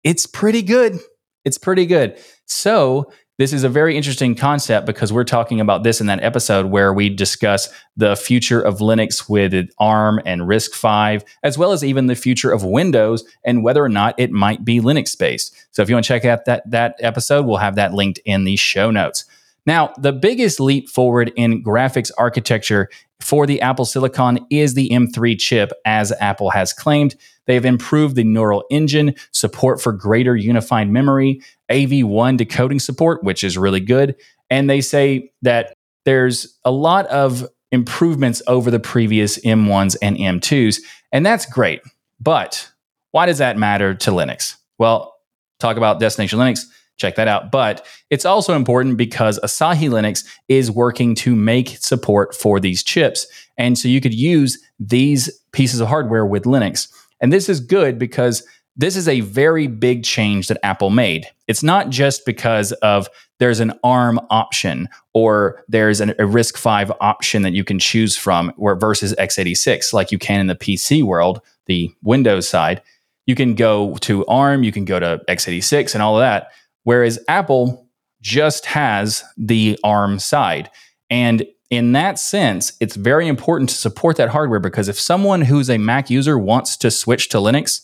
it's 0.04 0.26
pretty 0.26 0.62
good. 0.62 1.00
It's 1.44 1.58
pretty 1.58 1.86
good. 1.86 2.20
So, 2.46 3.12
this 3.42 3.54
is 3.54 3.64
a 3.64 3.70
very 3.70 3.98
interesting 3.98 4.36
concept 4.36 4.86
because 4.86 5.12
we're 5.12 5.24
talking 5.24 5.60
about 5.60 5.82
this 5.82 6.00
in 6.00 6.06
that 6.06 6.24
episode 6.24 6.68
where 6.68 6.94
we 6.94 7.10
discuss 7.10 7.74
the 7.98 8.16
future 8.16 8.62
of 8.62 8.78
Linux 8.78 9.28
with 9.28 9.68
ARM 9.80 10.22
and 10.28 10.42
RISC-V, 10.42 11.26
as 11.42 11.58
well 11.58 11.72
as 11.72 11.84
even 11.84 12.06
the 12.06 12.14
future 12.14 12.52
of 12.52 12.64
Windows 12.64 13.24
and 13.44 13.64
whether 13.64 13.84
or 13.84 13.90
not 13.90 14.14
it 14.20 14.30
might 14.30 14.64
be 14.64 14.80
Linux 14.80 15.18
based. 15.18 15.56
So 15.72 15.82
if 15.82 15.90
you 15.90 15.96
want 15.96 16.06
to 16.06 16.08
check 16.10 16.24
out 16.24 16.46
that, 16.46 16.70
that 16.70 16.98
episode, 17.00 17.48
we'll 17.48 17.58
have 17.58 17.78
that 17.78 17.96
linked 17.96 18.20
in 18.26 18.44
the 18.44 18.58
show 18.58 18.92
notes. 18.92 19.26
Now, 19.66 19.94
the 19.98 20.12
biggest 20.12 20.60
leap 20.60 20.90
forward 20.90 21.32
in 21.36 21.64
graphics 21.64 22.12
architecture 22.18 22.90
for 23.20 23.46
the 23.46 23.62
Apple 23.62 23.86
Silicon 23.86 24.40
is 24.50 24.74
the 24.74 24.90
M3 24.90 25.40
chip, 25.40 25.72
as 25.86 26.12
Apple 26.20 26.50
has 26.50 26.74
claimed. 26.74 27.16
They've 27.46 27.64
improved 27.64 28.16
the 28.16 28.24
neural 28.24 28.64
engine, 28.72 29.16
support 29.32 29.80
for 29.80 29.92
greater 29.92 30.36
unified 30.36 30.90
memory, 30.90 31.42
AV1 31.70 32.38
decoding 32.38 32.80
support, 32.80 33.24
which 33.24 33.44
is 33.44 33.58
really 33.58 33.80
good. 33.80 34.16
And 34.50 34.70
they 34.70 34.82
say 34.82 35.32
that 35.44 35.74
there's 36.06 36.58
a 36.66 36.72
lot 36.72 37.06
of 37.08 37.48
improvements 37.72 38.42
over 38.48 38.72
the 38.72 38.80
previous 38.80 39.38
M1s 39.40 39.96
and 40.02 40.18
M2s, 40.18 40.80
and 41.12 41.26
that's 41.26 41.46
great. 41.46 41.82
But 42.20 42.70
why 43.12 43.28
does 43.28 43.38
that 43.38 43.58
matter 43.58 43.94
to 43.94 44.12
Linux? 44.12 44.56
Well, 44.78 45.16
talk 45.60 45.78
about 45.78 46.00
Destination 46.00 46.40
Linux 46.40 46.66
check 47.02 47.16
that 47.16 47.28
out. 47.28 47.52
But 47.52 47.86
it's 48.10 48.26
also 48.26 48.56
important 48.56 48.98
because 48.98 49.40
Asahi 49.40 49.90
Linux 49.90 50.26
is 50.48 50.72
working 50.72 51.16
to 51.16 51.36
make 51.36 51.70
support 51.80 52.36
for 52.36 52.60
these 52.60 52.84
chips. 52.84 53.28
And 53.58 53.78
so 53.78 53.88
you 53.88 54.00
could 54.00 54.14
use 54.14 54.58
these 54.80 55.30
pieces 55.52 55.80
of 55.80 55.88
hardware 55.88 56.26
with 56.26 56.44
Linux. 56.44 56.88
And 57.20 57.34
this 57.34 57.50
is 57.50 57.60
good 57.60 58.00
because 58.00 58.44
this 58.78 58.96
is 58.96 59.08
a 59.08 59.20
very 59.22 59.68
big 59.68 60.04
change 60.04 60.48
that 60.48 60.58
Apple 60.64 60.90
made. 60.90 61.28
It's 61.48 61.62
not 61.62 61.90
just 61.90 62.26
because 62.26 62.72
of 62.74 63.10
there's 63.40 63.60
an 63.60 63.74
ARM 63.84 64.20
option 64.30 64.88
or 65.14 65.64
there's 65.68 66.00
an, 66.00 66.12
a 66.12 66.24
RISC-V 66.24 66.94
option 67.02 67.42
that 67.42 67.54
you 67.54 67.64
can 67.64 67.80
choose 67.80 68.16
from 68.16 68.54
where 68.56 68.76
versus 68.76 69.14
x86 69.20 69.94
like 69.94 70.12
you 70.12 70.18
can 70.18 70.40
in 70.40 70.48
the 70.48 70.56
PC 70.56 71.04
world, 71.04 71.42
the 71.66 71.94
Windows 72.02 72.48
side. 72.48 72.82
You 73.26 73.36
can 73.36 73.56
go 73.56 73.96
to 73.98 74.26
ARM, 74.28 74.64
you 74.64 74.72
can 74.72 74.86
go 74.86 75.00
to 75.00 75.22
x86 75.28 75.94
and 75.94 76.02
all 76.02 76.18
of 76.18 76.22
that. 76.22 76.52
Whereas 76.84 77.20
Apple 77.28 77.88
just 78.22 78.66
has 78.68 79.24
the 79.38 79.80
ARM 79.84 80.20
side. 80.20 80.70
And 81.10 81.46
in 81.70 81.94
that 81.94 82.20
sense, 82.20 82.74
it's 82.80 82.96
very 82.96 83.28
important 83.28 83.70
to 83.70 83.76
support 83.76 84.18
that 84.18 84.30
hardware 84.30 84.60
because 84.60 84.90
if 84.90 85.00
someone 85.00 85.42
who's 85.42 85.70
a 85.70 85.78
Mac 85.78 86.10
user 86.10 86.38
wants 86.38 86.78
to 86.78 86.92
switch 86.92 87.30
to 87.30 87.38
Linux, 87.38 87.82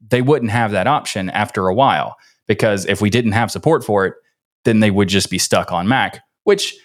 they 0.00 0.22
wouldn't 0.22 0.52
have 0.52 0.70
that 0.72 0.86
option 0.86 1.30
after 1.30 1.66
a 1.66 1.74
while. 1.74 2.16
Because 2.46 2.86
if 2.86 3.00
we 3.00 3.10
didn't 3.10 3.32
have 3.32 3.50
support 3.50 3.84
for 3.84 4.06
it, 4.06 4.14
then 4.64 4.80
they 4.80 4.90
would 4.90 5.08
just 5.08 5.30
be 5.30 5.38
stuck 5.38 5.72
on 5.72 5.88
Mac, 5.88 6.22
which 6.44 6.76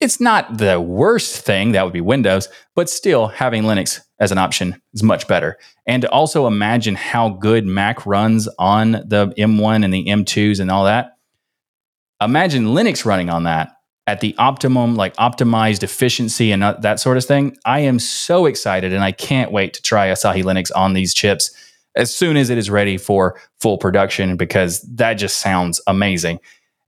it's 0.00 0.20
not 0.20 0.58
the 0.58 0.80
worst 0.80 1.38
thing. 1.38 1.72
That 1.72 1.84
would 1.84 1.92
be 1.92 2.00
Windows, 2.00 2.48
but 2.74 2.88
still 2.88 3.28
having 3.28 3.64
Linux 3.64 4.00
as 4.24 4.32
an 4.32 4.38
option 4.38 4.80
is 4.94 5.02
much 5.02 5.28
better. 5.28 5.58
And 5.86 6.00
to 6.02 6.10
also 6.10 6.46
imagine 6.46 6.94
how 6.94 7.28
good 7.28 7.66
Mac 7.66 8.06
runs 8.06 8.48
on 8.58 8.92
the 8.92 9.34
M1 9.36 9.84
and 9.84 9.92
the 9.92 10.06
M2s 10.06 10.60
and 10.60 10.70
all 10.70 10.84
that. 10.84 11.18
Imagine 12.22 12.68
Linux 12.68 13.04
running 13.04 13.28
on 13.28 13.42
that 13.44 13.76
at 14.06 14.20
the 14.20 14.34
optimum, 14.38 14.94
like 14.96 15.14
optimized 15.16 15.82
efficiency 15.82 16.52
and 16.52 16.64
uh, 16.64 16.72
that 16.80 17.00
sort 17.00 17.18
of 17.18 17.24
thing. 17.26 17.54
I 17.66 17.80
am 17.80 17.98
so 17.98 18.46
excited 18.46 18.94
and 18.94 19.04
I 19.04 19.12
can't 19.12 19.52
wait 19.52 19.74
to 19.74 19.82
try 19.82 20.08
Asahi 20.08 20.42
Linux 20.42 20.70
on 20.74 20.94
these 20.94 21.12
chips 21.12 21.50
as 21.94 22.14
soon 22.14 22.38
as 22.38 22.48
it 22.48 22.56
is 22.56 22.70
ready 22.70 22.96
for 22.96 23.38
full 23.60 23.76
production 23.76 24.36
because 24.36 24.80
that 24.82 25.14
just 25.14 25.38
sounds 25.38 25.82
amazing. 25.86 26.40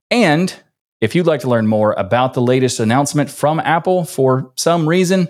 And 0.09 0.53
if 1.01 1.13
you'd 1.13 1.27
like 1.27 1.41
to 1.41 1.49
learn 1.49 1.67
more 1.67 1.93
about 1.93 2.33
the 2.33 2.41
latest 2.41 2.79
announcement 2.79 3.29
from 3.29 3.59
Apple 3.59 4.05
for 4.05 4.51
some 4.55 4.89
reason, 4.89 5.27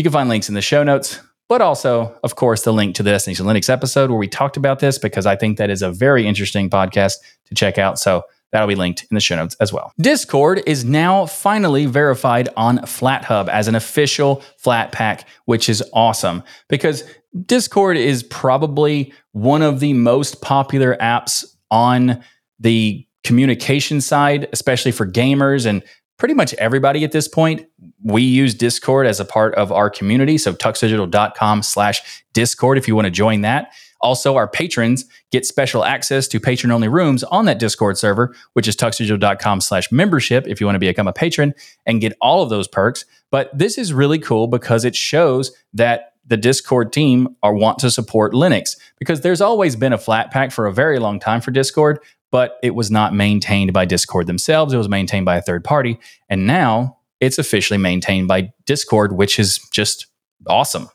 you 0.00 0.02
can 0.02 0.12
find 0.12 0.30
links 0.30 0.48
in 0.48 0.54
the 0.54 0.62
show 0.62 0.82
notes, 0.82 1.20
but 1.46 1.60
also, 1.60 2.18
of 2.24 2.34
course, 2.34 2.62
the 2.62 2.72
link 2.72 2.94
to 2.94 3.02
the 3.02 3.10
Destination 3.10 3.44
Linux 3.44 3.68
episode 3.68 4.08
where 4.08 4.18
we 4.18 4.28
talked 4.28 4.56
about 4.56 4.78
this 4.78 4.98
because 4.98 5.26
I 5.26 5.36
think 5.36 5.58
that 5.58 5.68
is 5.68 5.82
a 5.82 5.92
very 5.92 6.26
interesting 6.26 6.70
podcast 6.70 7.16
to 7.48 7.54
check 7.54 7.76
out. 7.76 7.98
So 7.98 8.22
that'll 8.50 8.66
be 8.66 8.76
linked 8.76 9.06
in 9.10 9.14
the 9.14 9.20
show 9.20 9.36
notes 9.36 9.56
as 9.60 9.74
well. 9.74 9.92
Discord 10.00 10.62
is 10.66 10.86
now 10.86 11.26
finally 11.26 11.84
verified 11.84 12.48
on 12.56 12.78
FlatHub 12.78 13.50
as 13.50 13.68
an 13.68 13.74
official 13.74 14.42
Flatpak, 14.64 15.24
which 15.44 15.68
is 15.68 15.84
awesome 15.92 16.44
because 16.70 17.04
Discord 17.44 17.98
is 17.98 18.22
probably 18.22 19.12
one 19.32 19.60
of 19.60 19.80
the 19.80 19.92
most 19.92 20.40
popular 20.40 20.96
apps 20.96 21.44
on 21.70 22.24
the 22.58 23.06
communication 23.22 24.00
side, 24.00 24.48
especially 24.54 24.92
for 24.92 25.06
gamers 25.06 25.66
and 25.66 25.82
pretty 26.16 26.32
much 26.32 26.54
everybody 26.54 27.04
at 27.04 27.12
this 27.12 27.28
point. 27.28 27.66
We 28.02 28.22
use 28.22 28.54
Discord 28.54 29.06
as 29.06 29.20
a 29.20 29.24
part 29.24 29.54
of 29.56 29.70
our 29.72 29.90
community. 29.90 30.38
So 30.38 30.52
tuxdigital.com 30.54 31.62
slash 31.62 32.24
Discord 32.32 32.78
if 32.78 32.88
you 32.88 32.94
want 32.94 33.06
to 33.06 33.10
join 33.10 33.42
that. 33.42 33.72
Also, 34.00 34.36
our 34.36 34.48
patrons 34.48 35.04
get 35.30 35.44
special 35.44 35.84
access 35.84 36.26
to 36.28 36.40
patron 36.40 36.70
only 36.70 36.88
rooms 36.88 37.22
on 37.24 37.44
that 37.44 37.58
Discord 37.58 37.98
server, 37.98 38.34
which 38.54 38.66
is 38.66 38.74
tuxdigital.com 38.74 39.60
slash 39.60 39.92
membership 39.92 40.46
if 40.46 40.60
you 40.60 40.66
want 40.66 40.76
to 40.76 40.80
become 40.80 41.06
a 41.06 41.12
patron 41.12 41.54
and 41.84 42.00
get 42.00 42.16
all 42.20 42.42
of 42.42 42.48
those 42.48 42.66
perks. 42.66 43.04
But 43.30 43.50
this 43.56 43.76
is 43.76 43.92
really 43.92 44.18
cool 44.18 44.46
because 44.46 44.84
it 44.84 44.96
shows 44.96 45.52
that 45.74 46.14
the 46.26 46.36
Discord 46.36 46.92
team 46.92 47.36
are 47.42 47.54
want 47.54 47.78
to 47.80 47.90
support 47.90 48.32
Linux 48.32 48.76
because 48.98 49.20
there's 49.20 49.40
always 49.40 49.76
been 49.76 49.92
a 49.92 49.98
Flatpak 49.98 50.52
for 50.52 50.66
a 50.66 50.72
very 50.72 50.98
long 50.98 51.18
time 51.20 51.40
for 51.40 51.50
Discord, 51.50 51.98
but 52.30 52.58
it 52.62 52.74
was 52.74 52.90
not 52.90 53.14
maintained 53.14 53.72
by 53.72 53.84
Discord 53.84 54.26
themselves. 54.26 54.72
It 54.72 54.78
was 54.78 54.88
maintained 54.88 55.26
by 55.26 55.36
a 55.36 55.42
third 55.42 55.64
party. 55.64 55.98
And 56.28 56.46
now 56.46 56.98
it's 57.20 57.38
officially 57.38 57.78
maintained 57.78 58.28
by 58.28 58.52
Discord, 58.66 59.12
which 59.12 59.38
is 59.38 59.58
just 59.72 60.06
awesome. 60.46 60.88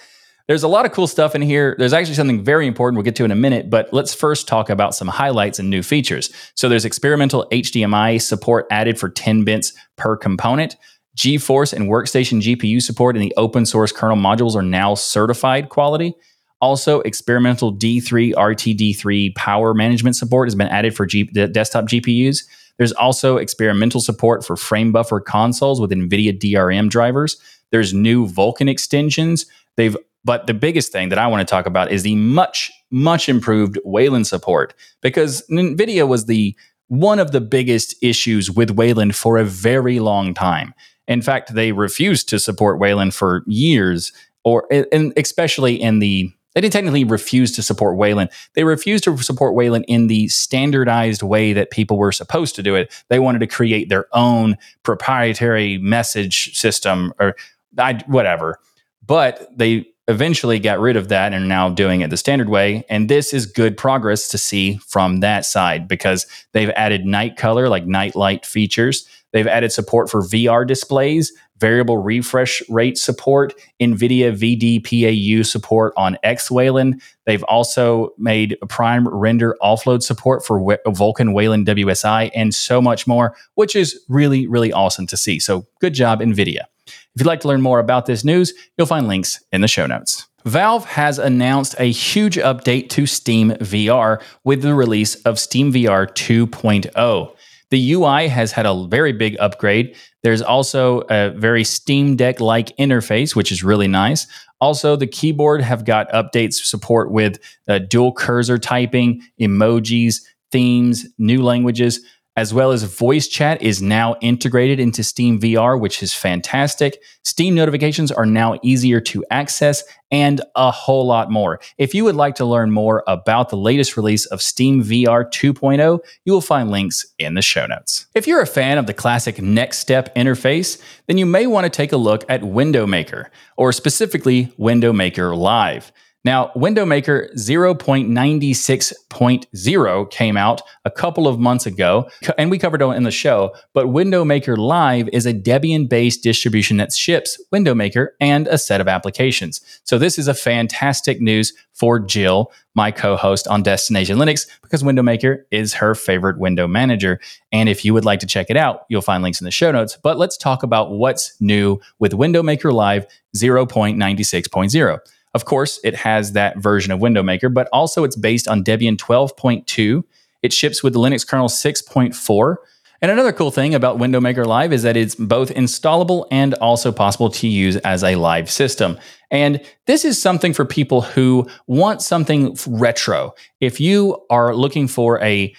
there's 0.48 0.62
a 0.62 0.68
lot 0.68 0.86
of 0.86 0.92
cool 0.92 1.06
stuff 1.06 1.34
in 1.34 1.42
here. 1.42 1.74
There's 1.78 1.92
actually 1.92 2.14
something 2.14 2.44
very 2.44 2.66
important 2.66 2.96
we'll 2.96 3.04
get 3.04 3.16
to 3.16 3.24
in 3.24 3.30
a 3.30 3.36
minute, 3.36 3.68
but 3.68 3.92
let's 3.92 4.14
first 4.14 4.48
talk 4.48 4.70
about 4.70 4.94
some 4.94 5.08
highlights 5.08 5.58
and 5.58 5.68
new 5.68 5.82
features. 5.82 6.30
So 6.54 6.68
there's 6.68 6.84
experimental 6.84 7.46
HDMI 7.52 8.22
support 8.22 8.66
added 8.70 8.98
for 8.98 9.08
10 9.08 9.44
bits 9.44 9.72
per 9.96 10.16
component. 10.16 10.76
GeForce 11.16 11.72
and 11.72 11.88
Workstation 11.88 12.40
GPU 12.40 12.80
support 12.80 13.16
in 13.16 13.22
the 13.22 13.34
open 13.36 13.66
source 13.66 13.90
kernel 13.90 14.16
modules 14.16 14.54
are 14.54 14.62
now 14.62 14.94
certified 14.94 15.68
quality. 15.68 16.14
Also, 16.60 17.00
experimental 17.00 17.75
D3 17.75 18.32
RTD3 18.32 19.34
power 19.34 19.75
management 19.75 20.16
support 20.16 20.46
has 20.46 20.54
been 20.54 20.68
added 20.68 20.96
for 20.96 21.06
desktop 21.06 21.84
GPUs. 21.84 22.44
There's 22.78 22.92
also 22.92 23.36
experimental 23.36 24.00
support 24.00 24.44
for 24.44 24.56
frame 24.56 24.92
buffer 24.92 25.20
consoles 25.20 25.80
with 25.80 25.90
NVIDIA 25.90 26.38
DRM 26.38 26.88
drivers. 26.88 27.36
There's 27.72 27.92
new 27.92 28.26
Vulkan 28.26 28.68
extensions. 28.68 29.46
They've 29.76 29.96
but 30.26 30.48
the 30.48 30.54
biggest 30.54 30.90
thing 30.90 31.10
that 31.10 31.20
I 31.20 31.28
want 31.28 31.46
to 31.46 31.50
talk 31.50 31.66
about 31.66 31.92
is 31.92 32.02
the 32.02 32.16
much, 32.16 32.72
much 32.90 33.28
improved 33.28 33.78
Wayland 33.84 34.26
support 34.26 34.75
because 35.00 35.46
NVIDIA 35.48 36.08
was 36.08 36.26
the 36.26 36.56
one 36.88 37.20
of 37.20 37.30
the 37.30 37.40
biggest 37.40 37.94
issues 38.02 38.50
with 38.50 38.72
Wayland 38.72 39.14
for 39.14 39.38
a 39.38 39.44
very 39.44 40.00
long 40.00 40.34
time. 40.34 40.75
In 41.06 41.22
fact, 41.22 41.54
they 41.54 41.70
refused 41.70 42.28
to 42.30 42.40
support 42.40 42.80
Wayland 42.80 43.14
for 43.14 43.44
years, 43.46 44.12
or 44.44 44.66
and 44.70 45.12
especially 45.16 45.80
in 45.80 46.00
the 46.00 46.32
they 46.56 46.62
didn't 46.62 46.72
technically 46.72 47.04
refuse 47.04 47.52
to 47.52 47.62
support 47.62 47.98
Wayland. 47.98 48.30
They 48.54 48.64
refused 48.64 49.04
to 49.04 49.18
support 49.18 49.54
Wayland 49.54 49.84
in 49.88 50.06
the 50.06 50.26
standardized 50.28 51.22
way 51.22 51.52
that 51.52 51.70
people 51.70 51.98
were 51.98 52.12
supposed 52.12 52.54
to 52.54 52.62
do 52.62 52.75
it. 52.75 52.90
They 53.10 53.18
wanted 53.18 53.40
to 53.40 53.46
create 53.46 53.90
their 53.90 54.06
own 54.16 54.56
proprietary 54.82 55.76
message 55.76 56.56
system 56.56 57.12
or 57.20 57.36
I, 57.76 58.02
whatever. 58.06 58.58
But 59.06 59.46
they 59.54 59.86
eventually 60.08 60.58
got 60.58 60.80
rid 60.80 60.96
of 60.96 61.08
that 61.08 61.34
and 61.34 61.44
are 61.44 61.46
now 61.46 61.68
doing 61.68 62.00
it 62.00 62.08
the 62.08 62.16
standard 62.16 62.48
way. 62.48 62.86
And 62.88 63.10
this 63.10 63.34
is 63.34 63.44
good 63.44 63.76
progress 63.76 64.28
to 64.28 64.38
see 64.38 64.78
from 64.78 65.20
that 65.20 65.44
side 65.44 65.86
because 65.86 66.25
they've 66.52 66.70
added 66.70 67.04
night 67.04 67.36
color, 67.36 67.68
like 67.68 67.84
night 67.84 68.16
light 68.16 68.46
features. 68.46 69.06
They've 69.36 69.46
added 69.46 69.70
support 69.70 70.08
for 70.08 70.22
VR 70.22 70.66
displays, 70.66 71.30
variable 71.58 71.98
refresh 71.98 72.62
rate 72.70 72.96
support, 72.96 73.52
NVIDIA 73.78 74.32
VDPAU 74.34 75.44
support 75.44 75.92
on 75.94 76.16
X 76.22 76.50
Wayland. 76.50 77.02
They've 77.26 77.42
also 77.42 78.14
made 78.16 78.56
prime 78.70 79.06
render 79.06 79.54
offload 79.60 80.02
support 80.02 80.42
for 80.42 80.58
Vulkan 80.86 81.34
Wayland 81.34 81.66
WSI 81.66 82.30
and 82.34 82.54
so 82.54 82.80
much 82.80 83.06
more, 83.06 83.36
which 83.56 83.76
is 83.76 84.02
really, 84.08 84.46
really 84.46 84.72
awesome 84.72 85.06
to 85.08 85.18
see. 85.18 85.38
So 85.38 85.66
good 85.82 85.92
job, 85.92 86.20
NVIDIA. 86.20 86.62
If 86.86 86.94
you'd 87.18 87.26
like 87.26 87.40
to 87.40 87.48
learn 87.48 87.60
more 87.60 87.78
about 87.78 88.06
this 88.06 88.24
news, 88.24 88.54
you'll 88.78 88.86
find 88.86 89.06
links 89.06 89.44
in 89.52 89.60
the 89.60 89.68
show 89.68 89.84
notes. 89.84 90.26
Valve 90.46 90.86
has 90.86 91.18
announced 91.18 91.74
a 91.78 91.90
huge 91.90 92.36
update 92.36 92.88
to 92.90 93.04
Steam 93.04 93.50
VR 93.50 94.22
with 94.44 94.62
the 94.62 94.74
release 94.74 95.16
of 95.26 95.38
Steam 95.38 95.72
VR 95.72 96.06
2.0. 96.06 97.35
The 97.70 97.92
UI 97.92 98.28
has 98.28 98.52
had 98.52 98.66
a 98.66 98.87
very 98.88 99.12
big 99.12 99.37
upgrade. 99.40 99.96
There's 100.23 100.42
also 100.42 101.00
a 101.11 101.30
very 101.30 101.64
Steam 101.64 102.16
Deck 102.16 102.40
like 102.40 102.76
interface, 102.76 103.35
which 103.35 103.50
is 103.50 103.64
really 103.64 103.88
nice. 103.88 104.26
Also, 104.61 104.96
the 104.96 105.06
keyboard 105.06 105.61
have 105.61 105.85
got 105.85 106.11
updates 106.11 106.54
support 106.54 107.11
with 107.11 107.38
uh, 107.68 107.78
dual 107.78 108.12
cursor 108.12 108.58
typing, 108.58 109.20
emojis, 109.40 110.23
themes, 110.50 111.06
new 111.18 111.42
languages 111.42 112.00
as 112.36 112.52
well 112.52 112.70
as 112.70 112.82
voice 112.82 113.26
chat 113.26 113.62
is 113.62 113.80
now 113.80 114.14
integrated 114.20 114.78
into 114.78 115.02
Steam 115.02 115.40
VR, 115.40 115.80
which 115.80 116.02
is 116.02 116.12
fantastic. 116.12 117.02
Steam 117.24 117.54
notifications 117.54 118.12
are 118.12 118.26
now 118.26 118.58
easier 118.62 119.00
to 119.00 119.24
access 119.30 119.82
and 120.10 120.40
a 120.54 120.70
whole 120.70 121.06
lot 121.06 121.30
more. 121.30 121.58
If 121.78 121.94
you 121.94 122.04
would 122.04 122.14
like 122.14 122.34
to 122.36 122.44
learn 122.44 122.70
more 122.70 123.02
about 123.06 123.48
the 123.48 123.56
latest 123.56 123.96
release 123.96 124.26
of 124.26 124.42
Steam 124.42 124.82
VR 124.82 125.24
2.0, 125.24 125.98
you 126.24 126.32
will 126.32 126.40
find 126.40 126.70
links 126.70 127.06
in 127.18 127.34
the 127.34 127.42
show 127.42 127.66
notes. 127.66 128.06
If 128.14 128.26
you're 128.26 128.42
a 128.42 128.46
fan 128.46 128.78
of 128.78 128.86
the 128.86 128.94
classic 128.94 129.36
NeXTSTEP 129.36 130.14
interface, 130.14 130.80
then 131.06 131.18
you 131.18 131.26
may 131.26 131.46
want 131.46 131.64
to 131.64 131.70
take 131.70 131.92
a 131.92 131.96
look 131.96 132.24
at 132.28 132.44
Window 132.44 132.86
Maker, 132.86 133.30
or 133.56 133.72
specifically 133.72 134.52
Window 134.56 134.92
Maker 134.92 135.34
Live. 135.34 135.90
Now, 136.26 136.50
Window 136.56 136.85
Maker 136.85 137.30
0.96.0 137.37 140.11
came 140.11 140.37
out 140.37 140.61
a 140.85 140.90
couple 140.90 141.28
of 141.28 141.38
months 141.38 141.66
ago, 141.66 142.11
and 142.37 142.50
we 142.50 142.59
covered 142.59 142.83
it 142.83 142.97
in 142.97 143.04
the 143.04 143.12
show. 143.12 143.54
But 143.75 143.90
Window 143.90 144.25
Maker 144.25 144.56
Live 144.56 145.09
is 145.12 145.25
a 145.25 145.33
Debian 145.33 145.88
based 145.88 146.25
distribution 146.25 146.78
that 146.78 146.92
ships 146.92 147.40
Window 147.52 147.76
Maker 147.76 148.16
and 148.18 148.49
a 148.49 148.59
set 148.59 148.80
of 148.80 148.88
applications. 148.88 149.61
So, 149.85 149.99
this 149.99 150.18
is 150.18 150.26
a 150.26 150.35
fantastic 150.35 151.21
news 151.21 151.52
for 151.75 152.00
Jill, 152.00 152.50
my 152.75 152.90
co 152.90 153.14
host 153.14 153.47
on 153.47 153.62
Destination 153.62 154.18
Linux, 154.18 154.49
because 154.62 154.83
Window 154.83 155.02
Maker 155.02 155.47
is 155.52 155.75
her 155.75 155.95
favorite 155.95 156.40
window 156.40 156.66
manager. 156.66 157.21
And 157.52 157.68
if 157.68 157.85
you 157.85 157.95
would 157.95 158.04
like 158.04 158.18
to 158.18 158.26
check 158.26 158.50
it 158.50 158.56
out, 158.56 158.80
you'll 158.88 159.00
find 159.00 159.23
links 159.23 159.40
in 159.40 159.45
the 159.45 159.52
show 159.52 159.71
notes. 159.71 159.97
But 160.02 160.18
let's 160.18 160.37
talk 160.37 160.64
about 160.64 160.90
what's 160.90 161.40
new 161.40 161.78
with 162.00 162.14
Window 162.14 162.42
Maker 162.42 162.73
Live 162.73 163.06
0.96.0. 163.37 164.99
Of 165.36 165.44
course, 165.44 165.78
it 165.84 165.94
has 165.96 166.32
that 166.32 166.56
version 166.56 166.92
of 166.92 167.00
Window 167.00 167.22
Maker, 167.22 167.50
but 167.50 167.68
also 167.70 168.04
it's 168.04 168.16
based 168.16 168.48
on 168.48 168.64
Debian 168.64 168.96
12.2. 168.96 170.02
It 170.42 170.50
ships 170.50 170.82
with 170.82 170.94
the 170.94 170.98
Linux 170.98 171.28
kernel 171.28 171.48
6.4. 171.48 172.56
And 173.02 173.10
another 173.10 173.34
cool 173.34 173.50
thing 173.50 173.74
about 173.74 173.98
Window 173.98 174.18
Maker 174.18 174.46
Live 174.46 174.72
is 174.72 174.82
that 174.84 174.96
it's 174.96 175.14
both 175.14 175.50
installable 175.50 176.26
and 176.30 176.54
also 176.54 176.90
possible 176.90 177.28
to 177.32 177.46
use 177.46 177.76
as 177.76 178.02
a 178.02 178.16
live 178.16 178.50
system. 178.50 178.96
And 179.30 179.60
this 179.86 180.06
is 180.06 180.18
something 180.18 180.54
for 180.54 180.64
people 180.64 181.02
who 181.02 181.46
want 181.66 182.00
something 182.00 182.56
retro. 182.66 183.34
If 183.60 183.78
you 183.78 184.24
are 184.30 184.56
looking 184.56 184.88
for 184.88 185.22
a, 185.22 185.54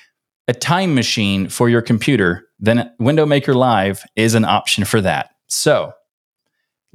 a 0.47 0.53
time 0.53 0.95
machine 0.95 1.49
for 1.49 1.69
your 1.69 1.83
computer, 1.83 2.47
then 2.59 2.91
Window 2.97 3.27
Maker 3.27 3.53
Live 3.53 4.03
is 4.15 4.33
an 4.33 4.43
option 4.43 4.85
for 4.85 5.01
that. 5.01 5.35
So 5.45 5.93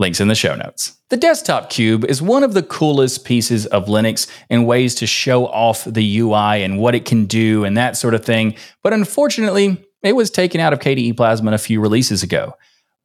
Links 0.02 0.20
in 0.20 0.28
the 0.28 0.34
show 0.34 0.54
notes. 0.56 0.98
The 1.10 1.16
desktop 1.16 1.70
cube 1.70 2.04
is 2.04 2.20
one 2.20 2.42
of 2.42 2.54
the 2.54 2.62
coolest 2.62 3.24
pieces 3.24 3.66
of 3.66 3.86
Linux 3.86 4.28
in 4.50 4.64
ways 4.64 4.96
to 4.96 5.06
show 5.06 5.46
off 5.46 5.84
the 5.84 6.18
UI 6.18 6.64
and 6.64 6.78
what 6.78 6.96
it 6.96 7.04
can 7.04 7.24
do 7.26 7.64
and 7.64 7.76
that 7.76 7.96
sort 7.96 8.14
of 8.14 8.24
thing. 8.24 8.56
But 8.82 8.92
unfortunately, 8.92 9.82
it 10.02 10.16
was 10.16 10.28
taken 10.28 10.60
out 10.60 10.72
of 10.72 10.80
KDE 10.80 11.16
Plasma 11.16 11.52
a 11.52 11.58
few 11.58 11.80
releases 11.80 12.24
ago. 12.24 12.54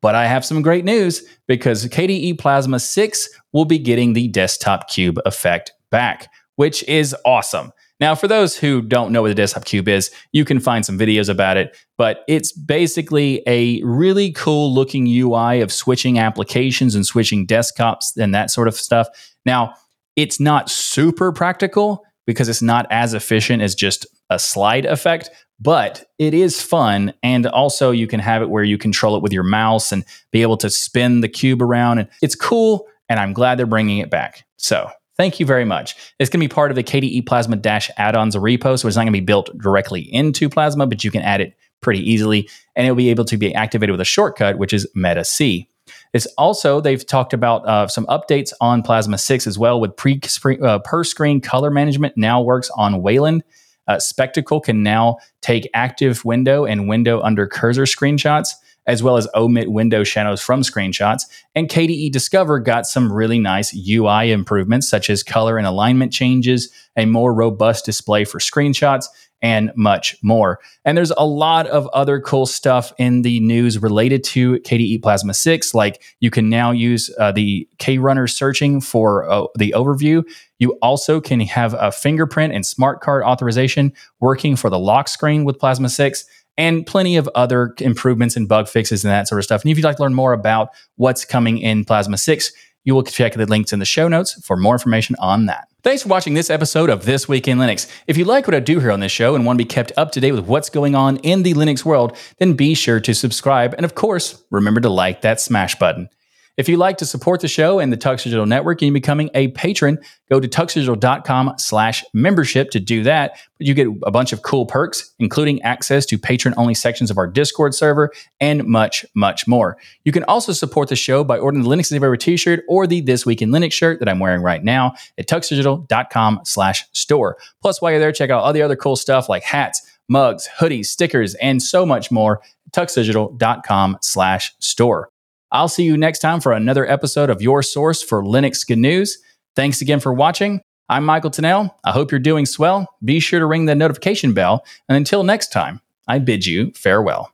But 0.01 0.15
I 0.15 0.25
have 0.25 0.43
some 0.43 0.63
great 0.63 0.85
news 0.85 1.23
because 1.47 1.85
KDE 1.85 2.39
Plasma 2.39 2.79
6 2.79 3.29
will 3.53 3.65
be 3.65 3.77
getting 3.77 4.13
the 4.13 4.27
desktop 4.27 4.89
cube 4.89 5.19
effect 5.23 5.71
back, 5.91 6.31
which 6.55 6.83
is 6.85 7.15
awesome. 7.25 7.71
Now, 7.99 8.13
for 8.13 8.27
those 8.27 8.55
who 8.55 8.81
don't 8.81 9.11
know 9.11 9.23
what 9.23 9.29
the 9.29 9.35
desktop 9.35 9.65
cube 9.65 9.87
is, 9.87 10.11
you 10.31 10.45
can 10.45 10.59
find 10.59 10.85
some 10.85 10.99
videos 10.99 11.29
about 11.29 11.57
it, 11.57 11.75
but 11.97 12.23
it's 12.27 12.51
basically 12.51 13.41
a 13.47 13.81
really 13.83 14.31
cool 14.31 14.73
looking 14.73 15.07
UI 15.07 15.61
of 15.61 15.71
switching 15.71 16.19
applications 16.19 16.93
and 16.93 17.05
switching 17.05 17.47
desktops 17.47 18.15
and 18.15 18.35
that 18.35 18.51
sort 18.51 18.67
of 18.67 18.75
stuff. 18.75 19.07
Now, 19.45 19.73
it's 20.15 20.39
not 20.39 20.69
super 20.69 21.31
practical 21.31 22.03
because 22.27 22.49
it's 22.49 22.61
not 22.61 22.85
as 22.91 23.13
efficient 23.13 23.63
as 23.63 23.73
just 23.73 24.05
a 24.29 24.37
slide 24.37 24.85
effect, 24.85 25.29
but 25.59 26.05
it 26.19 26.33
is 26.33 26.61
fun. 26.61 27.13
And 27.23 27.47
also, 27.47 27.91
you 27.91 28.05
can 28.05 28.19
have 28.19 28.41
it 28.41 28.49
where 28.49 28.63
you 28.63 28.77
control 28.77 29.15
it 29.15 29.23
with 29.23 29.33
your 29.33 29.43
mouse 29.43 29.91
and 29.91 30.03
be 30.31 30.43
able 30.43 30.57
to 30.57 30.69
spin 30.69 31.21
the 31.21 31.29
cube 31.29 31.61
around. 31.61 31.99
And 31.99 32.09
it's 32.21 32.35
cool. 32.35 32.87
And 33.09 33.19
I'm 33.19 33.33
glad 33.33 33.57
they're 33.57 33.65
bringing 33.65 33.99
it 33.99 34.09
back. 34.09 34.45
So, 34.57 34.89
Thank 35.17 35.39
you 35.39 35.45
very 35.47 35.65
much. 35.65 35.95
It's 36.19 36.29
going 36.29 36.39
to 36.39 36.47
be 36.47 36.53
part 36.53 36.69
of 36.69 36.75
the 36.75 36.83
KDE 36.83 37.25
Plasma 37.25 37.55
Dash 37.55 37.89
add-ons 37.97 38.35
repo, 38.35 38.77
so 38.77 38.87
it's 38.87 38.95
not 38.95 39.03
going 39.03 39.13
to 39.13 39.19
be 39.19 39.25
built 39.25 39.49
directly 39.57 40.01
into 40.13 40.47
Plasma, 40.47 40.85
but 40.85 41.03
you 41.03 41.09
can 41.09 41.23
add 41.23 41.41
it 41.41 41.55
pretty 41.81 41.99
easily, 41.99 42.47
and 42.75 42.85
it'll 42.85 42.95
be 42.95 43.09
able 43.09 43.25
to 43.25 43.37
be 43.37 43.53
activated 43.53 43.91
with 43.91 44.01
a 44.01 44.05
shortcut, 44.05 44.59
which 44.59 44.73
is 44.73 44.87
Meta 44.93 45.25
C. 45.25 45.69
It's 46.13 46.27
also 46.37 46.79
they've 46.81 47.05
talked 47.05 47.33
about 47.33 47.67
uh, 47.67 47.87
some 47.87 48.05
updates 48.07 48.53
on 48.61 48.83
Plasma 48.83 49.17
6 49.17 49.47
as 49.47 49.57
well, 49.57 49.79
with 49.79 49.95
pre 49.95 50.19
uh, 50.61 50.79
per 50.79 51.03
screen 51.03 51.41
color 51.41 51.71
management 51.71 52.15
now 52.15 52.41
works 52.41 52.69
on 52.75 53.01
Wayland. 53.01 53.43
Uh, 53.87 53.99
Spectacle 53.99 54.59
can 54.59 54.83
now 54.83 55.17
take 55.41 55.69
active 55.73 56.25
window 56.25 56.65
and 56.65 56.87
window 56.87 57.21
under 57.21 57.47
cursor 57.47 57.83
screenshots 57.83 58.49
as 58.87 59.03
well 59.03 59.17
as 59.17 59.27
omit 59.35 59.71
window 59.71 60.03
shadows 60.03 60.41
from 60.41 60.61
screenshots. 60.61 61.23
And 61.53 61.69
KDE 61.69 62.11
Discover 62.11 62.59
got 62.59 62.87
some 62.87 63.11
really 63.11 63.37
nice 63.37 63.75
UI 63.75 64.31
improvements, 64.31 64.89
such 64.89 65.09
as 65.09 65.21
color 65.21 65.57
and 65.57 65.67
alignment 65.67 66.13
changes, 66.13 66.71
a 66.95 67.05
more 67.05 67.33
robust 67.33 67.85
display 67.85 68.23
for 68.23 68.39
screenshots, 68.39 69.07
and 69.41 69.71
much 69.75 70.15
more. 70.23 70.59
And 70.83 70.97
there's 70.97 71.11
a 71.11 71.25
lot 71.25 71.67
of 71.67 71.87
other 71.87 72.19
cool 72.19 72.45
stuff 72.45 72.91
in 72.97 73.21
the 73.21 73.39
news 73.41 73.79
related 73.79 74.23
to 74.25 74.59
KDE 74.59 75.03
Plasma 75.03 75.33
6. 75.33 75.75
Like 75.75 76.01
you 76.19 76.31
can 76.31 76.49
now 76.49 76.71
use 76.71 77.13
uh, 77.19 77.31
the 77.31 77.67
KRunner 77.77 78.29
searching 78.29 78.81
for 78.81 79.29
uh, 79.29 79.45
the 79.55 79.73
overview. 79.75 80.23
You 80.59 80.71
also 80.81 81.21
can 81.21 81.39
have 81.41 81.75
a 81.75 81.91
fingerprint 81.91 82.53
and 82.53 82.65
smart 82.65 83.01
card 83.01 83.23
authorization 83.23 83.93
working 84.19 84.55
for 84.55 84.71
the 84.71 84.79
lock 84.79 85.07
screen 85.07 85.45
with 85.45 85.59
Plasma 85.59 85.89
6 85.89 86.25
and 86.57 86.85
plenty 86.85 87.17
of 87.17 87.29
other 87.35 87.73
improvements 87.79 88.35
and 88.35 88.47
bug 88.47 88.67
fixes 88.67 89.03
and 89.03 89.11
that 89.11 89.27
sort 89.27 89.39
of 89.39 89.45
stuff. 89.45 89.61
And 89.61 89.71
if 89.71 89.77
you'd 89.77 89.83
like 89.83 89.97
to 89.97 90.03
learn 90.03 90.13
more 90.13 90.33
about 90.33 90.69
what's 90.95 91.25
coming 91.25 91.59
in 91.59 91.85
Plasma 91.85 92.17
6, 92.17 92.51
you 92.83 92.95
will 92.95 93.03
check 93.03 93.33
the 93.33 93.45
links 93.45 93.73
in 93.73 93.79
the 93.79 93.85
show 93.85 94.07
notes 94.07 94.33
for 94.45 94.55
more 94.55 94.73
information 94.73 95.15
on 95.19 95.45
that. 95.47 95.67
Thanks 95.83 96.03
for 96.03 96.09
watching 96.09 96.33
this 96.33 96.49
episode 96.49 96.89
of 96.89 97.05
This 97.05 97.27
Week 97.27 97.47
in 97.47 97.57
Linux. 97.57 97.89
If 98.07 98.17
you 98.17 98.25
like 98.25 98.47
what 98.47 98.55
I 98.55 98.59
do 98.59 98.79
here 98.79 98.91
on 98.91 99.01
this 99.01 99.11
show 99.11 99.35
and 99.35 99.45
want 99.45 99.57
to 99.59 99.63
be 99.63 99.67
kept 99.67 99.91
up 99.97 100.11
to 100.13 100.19
date 100.19 100.31
with 100.31 100.45
what's 100.45 100.69
going 100.69 100.95
on 100.95 101.17
in 101.17 101.43
the 101.43 101.53
Linux 101.53 101.85
world, 101.85 102.17
then 102.39 102.53
be 102.53 102.73
sure 102.73 102.99
to 103.01 103.13
subscribe. 103.13 103.73
And 103.73 103.85
of 103.85 103.95
course, 103.95 104.43
remember 104.51 104.81
to 104.81 104.89
like 104.89 105.21
that 105.21 105.39
smash 105.39 105.75
button. 105.75 106.09
If 106.57 106.67
you'd 106.67 106.77
like 106.77 106.97
to 106.97 107.05
support 107.05 107.41
the 107.41 107.47
show 107.47 107.77
and 107.77 107.93
the 107.93 107.97
Tux 107.97 108.23
Digital 108.23 108.47
Network 108.47 108.81
and 108.81 108.91
becoming 108.91 109.29
a 109.35 109.49
patron, 109.49 109.99
go 110.27 110.39
to 110.39 110.47
tuxdigital.com 110.47 111.53
slash 111.59 112.03
membership 112.15 112.71
to 112.71 112.79
do 112.79 113.03
that. 113.03 113.37
You 113.59 113.75
get 113.75 113.87
a 114.03 114.09
bunch 114.09 114.33
of 114.33 114.41
cool 114.41 114.65
perks, 114.65 115.13
including 115.19 115.61
access 115.61 116.03
to 116.07 116.17
patron-only 116.17 116.73
sections 116.73 117.11
of 117.11 117.19
our 117.19 117.27
Discord 117.27 117.75
server 117.75 118.11
and 118.39 118.65
much, 118.65 119.05
much 119.13 119.47
more. 119.47 119.77
You 120.03 120.11
can 120.11 120.23
also 120.23 120.51
support 120.51 120.89
the 120.89 120.95
show 120.95 121.23
by 121.23 121.37
ordering 121.37 121.63
the 121.63 121.69
Linux 121.69 121.93
Everywhere 121.93 122.17
t-shirt 122.17 122.63
or 122.67 122.87
the 122.87 123.01
This 123.01 123.23
Week 123.23 123.43
in 123.43 123.51
Linux 123.51 123.73
shirt 123.73 123.99
that 123.99 124.09
I'm 124.09 124.19
wearing 124.19 124.41
right 124.41 124.63
now 124.63 124.95
at 125.19 125.27
tuxdigital.com 125.27 126.41
slash 126.43 126.85
store. 126.91 127.37
Plus, 127.61 127.83
while 127.83 127.91
you're 127.91 127.99
there, 127.99 128.11
check 128.11 128.31
out 128.31 128.41
all 128.41 128.51
the 128.51 128.63
other 128.63 128.75
cool 128.75 128.95
stuff 128.95 129.29
like 129.29 129.43
hats, 129.43 129.83
mugs, 130.09 130.49
hoodies, 130.59 130.87
stickers, 130.87 131.35
and 131.35 131.61
so 131.61 131.85
much 131.85 132.09
more 132.09 132.41
tuxdigital.com 132.71 133.99
slash 134.01 134.55
store. 134.57 135.11
I'll 135.51 135.69
see 135.69 135.83
you 135.83 135.95
next 135.95 136.19
time 136.19 136.41
for 136.41 136.51
another 136.51 136.85
episode 136.89 137.29
of 137.29 137.41
your 137.41 137.63
source 137.63 138.03
for 138.03 138.21
Linux 138.21 138.67
good 138.67 138.79
news. 138.79 139.17
Thanks 139.55 139.81
again 139.81 140.01
for 140.01 140.13
watching. 140.13 140.61
I'm 140.89 141.05
Michael 141.05 141.31
Tunnell. 141.31 141.73
I 141.85 141.91
hope 141.91 142.11
you're 142.11 142.19
doing 142.19 142.45
swell. 142.45 142.93
Be 143.03 143.21
sure 143.21 143.39
to 143.39 143.45
ring 143.45 143.65
the 143.65 143.73
notification 143.73 144.33
bell. 144.33 144.65
And 144.89 144.97
until 144.97 145.23
next 145.23 145.53
time, 145.53 145.79
I 146.07 146.19
bid 146.19 146.45
you 146.45 146.71
farewell. 146.71 147.31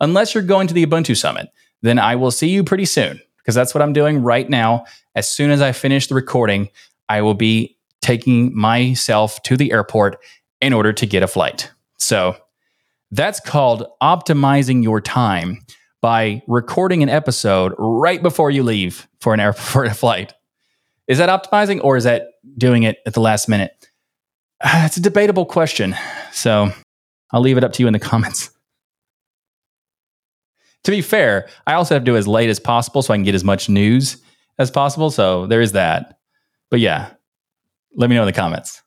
Unless 0.00 0.34
you're 0.34 0.44
going 0.44 0.68
to 0.68 0.74
the 0.74 0.86
Ubuntu 0.86 1.16
Summit, 1.16 1.48
then 1.82 1.98
I 1.98 2.14
will 2.14 2.30
see 2.30 2.48
you 2.48 2.62
pretty 2.62 2.84
soon 2.84 3.20
because 3.38 3.56
that's 3.56 3.74
what 3.74 3.82
I'm 3.82 3.92
doing 3.92 4.22
right 4.22 4.48
now. 4.48 4.84
As 5.16 5.28
soon 5.28 5.50
as 5.50 5.60
I 5.60 5.72
finish 5.72 6.06
the 6.06 6.14
recording, 6.14 6.68
I 7.08 7.22
will 7.22 7.34
be 7.34 7.76
taking 8.00 8.56
myself 8.56 9.42
to 9.42 9.56
the 9.56 9.72
airport 9.72 10.18
in 10.60 10.72
order 10.72 10.92
to 10.92 11.06
get 11.06 11.24
a 11.24 11.28
flight. 11.28 11.70
So 11.98 12.36
that's 13.10 13.40
called 13.40 13.86
optimizing 14.00 14.84
your 14.84 15.00
time 15.00 15.64
by 16.04 16.42
recording 16.46 17.02
an 17.02 17.08
episode 17.08 17.72
right 17.78 18.22
before 18.22 18.50
you 18.50 18.62
leave 18.62 19.08
for 19.22 19.32
an 19.32 19.40
airport 19.40 19.90
flight. 19.96 20.34
Is 21.08 21.16
that 21.16 21.30
optimizing 21.30 21.82
or 21.82 21.96
is 21.96 22.04
that 22.04 22.26
doing 22.58 22.82
it 22.82 22.98
at 23.06 23.14
the 23.14 23.22
last 23.22 23.48
minute? 23.48 23.72
It's 24.62 24.98
a 24.98 25.00
debatable 25.00 25.46
question. 25.46 25.96
So 26.30 26.70
I'll 27.32 27.40
leave 27.40 27.56
it 27.56 27.64
up 27.64 27.72
to 27.72 27.82
you 27.82 27.86
in 27.86 27.94
the 27.94 27.98
comments. 28.10 28.50
To 30.82 30.90
be 30.90 31.00
fair, 31.00 31.48
I 31.66 31.72
also 31.72 31.94
have 31.94 32.02
to 32.02 32.10
do 32.10 32.18
as 32.18 32.28
late 32.28 32.50
as 32.50 32.60
possible 32.60 33.00
so 33.00 33.14
I 33.14 33.16
can 33.16 33.24
get 33.24 33.34
as 33.34 33.42
much 33.42 33.70
news 33.70 34.18
as 34.58 34.70
possible. 34.70 35.10
So 35.10 35.46
there 35.46 35.62
is 35.62 35.72
that. 35.72 36.18
But 36.70 36.80
yeah, 36.80 37.14
let 37.96 38.10
me 38.10 38.16
know 38.16 38.24
in 38.24 38.26
the 38.26 38.32
comments. 38.34 38.82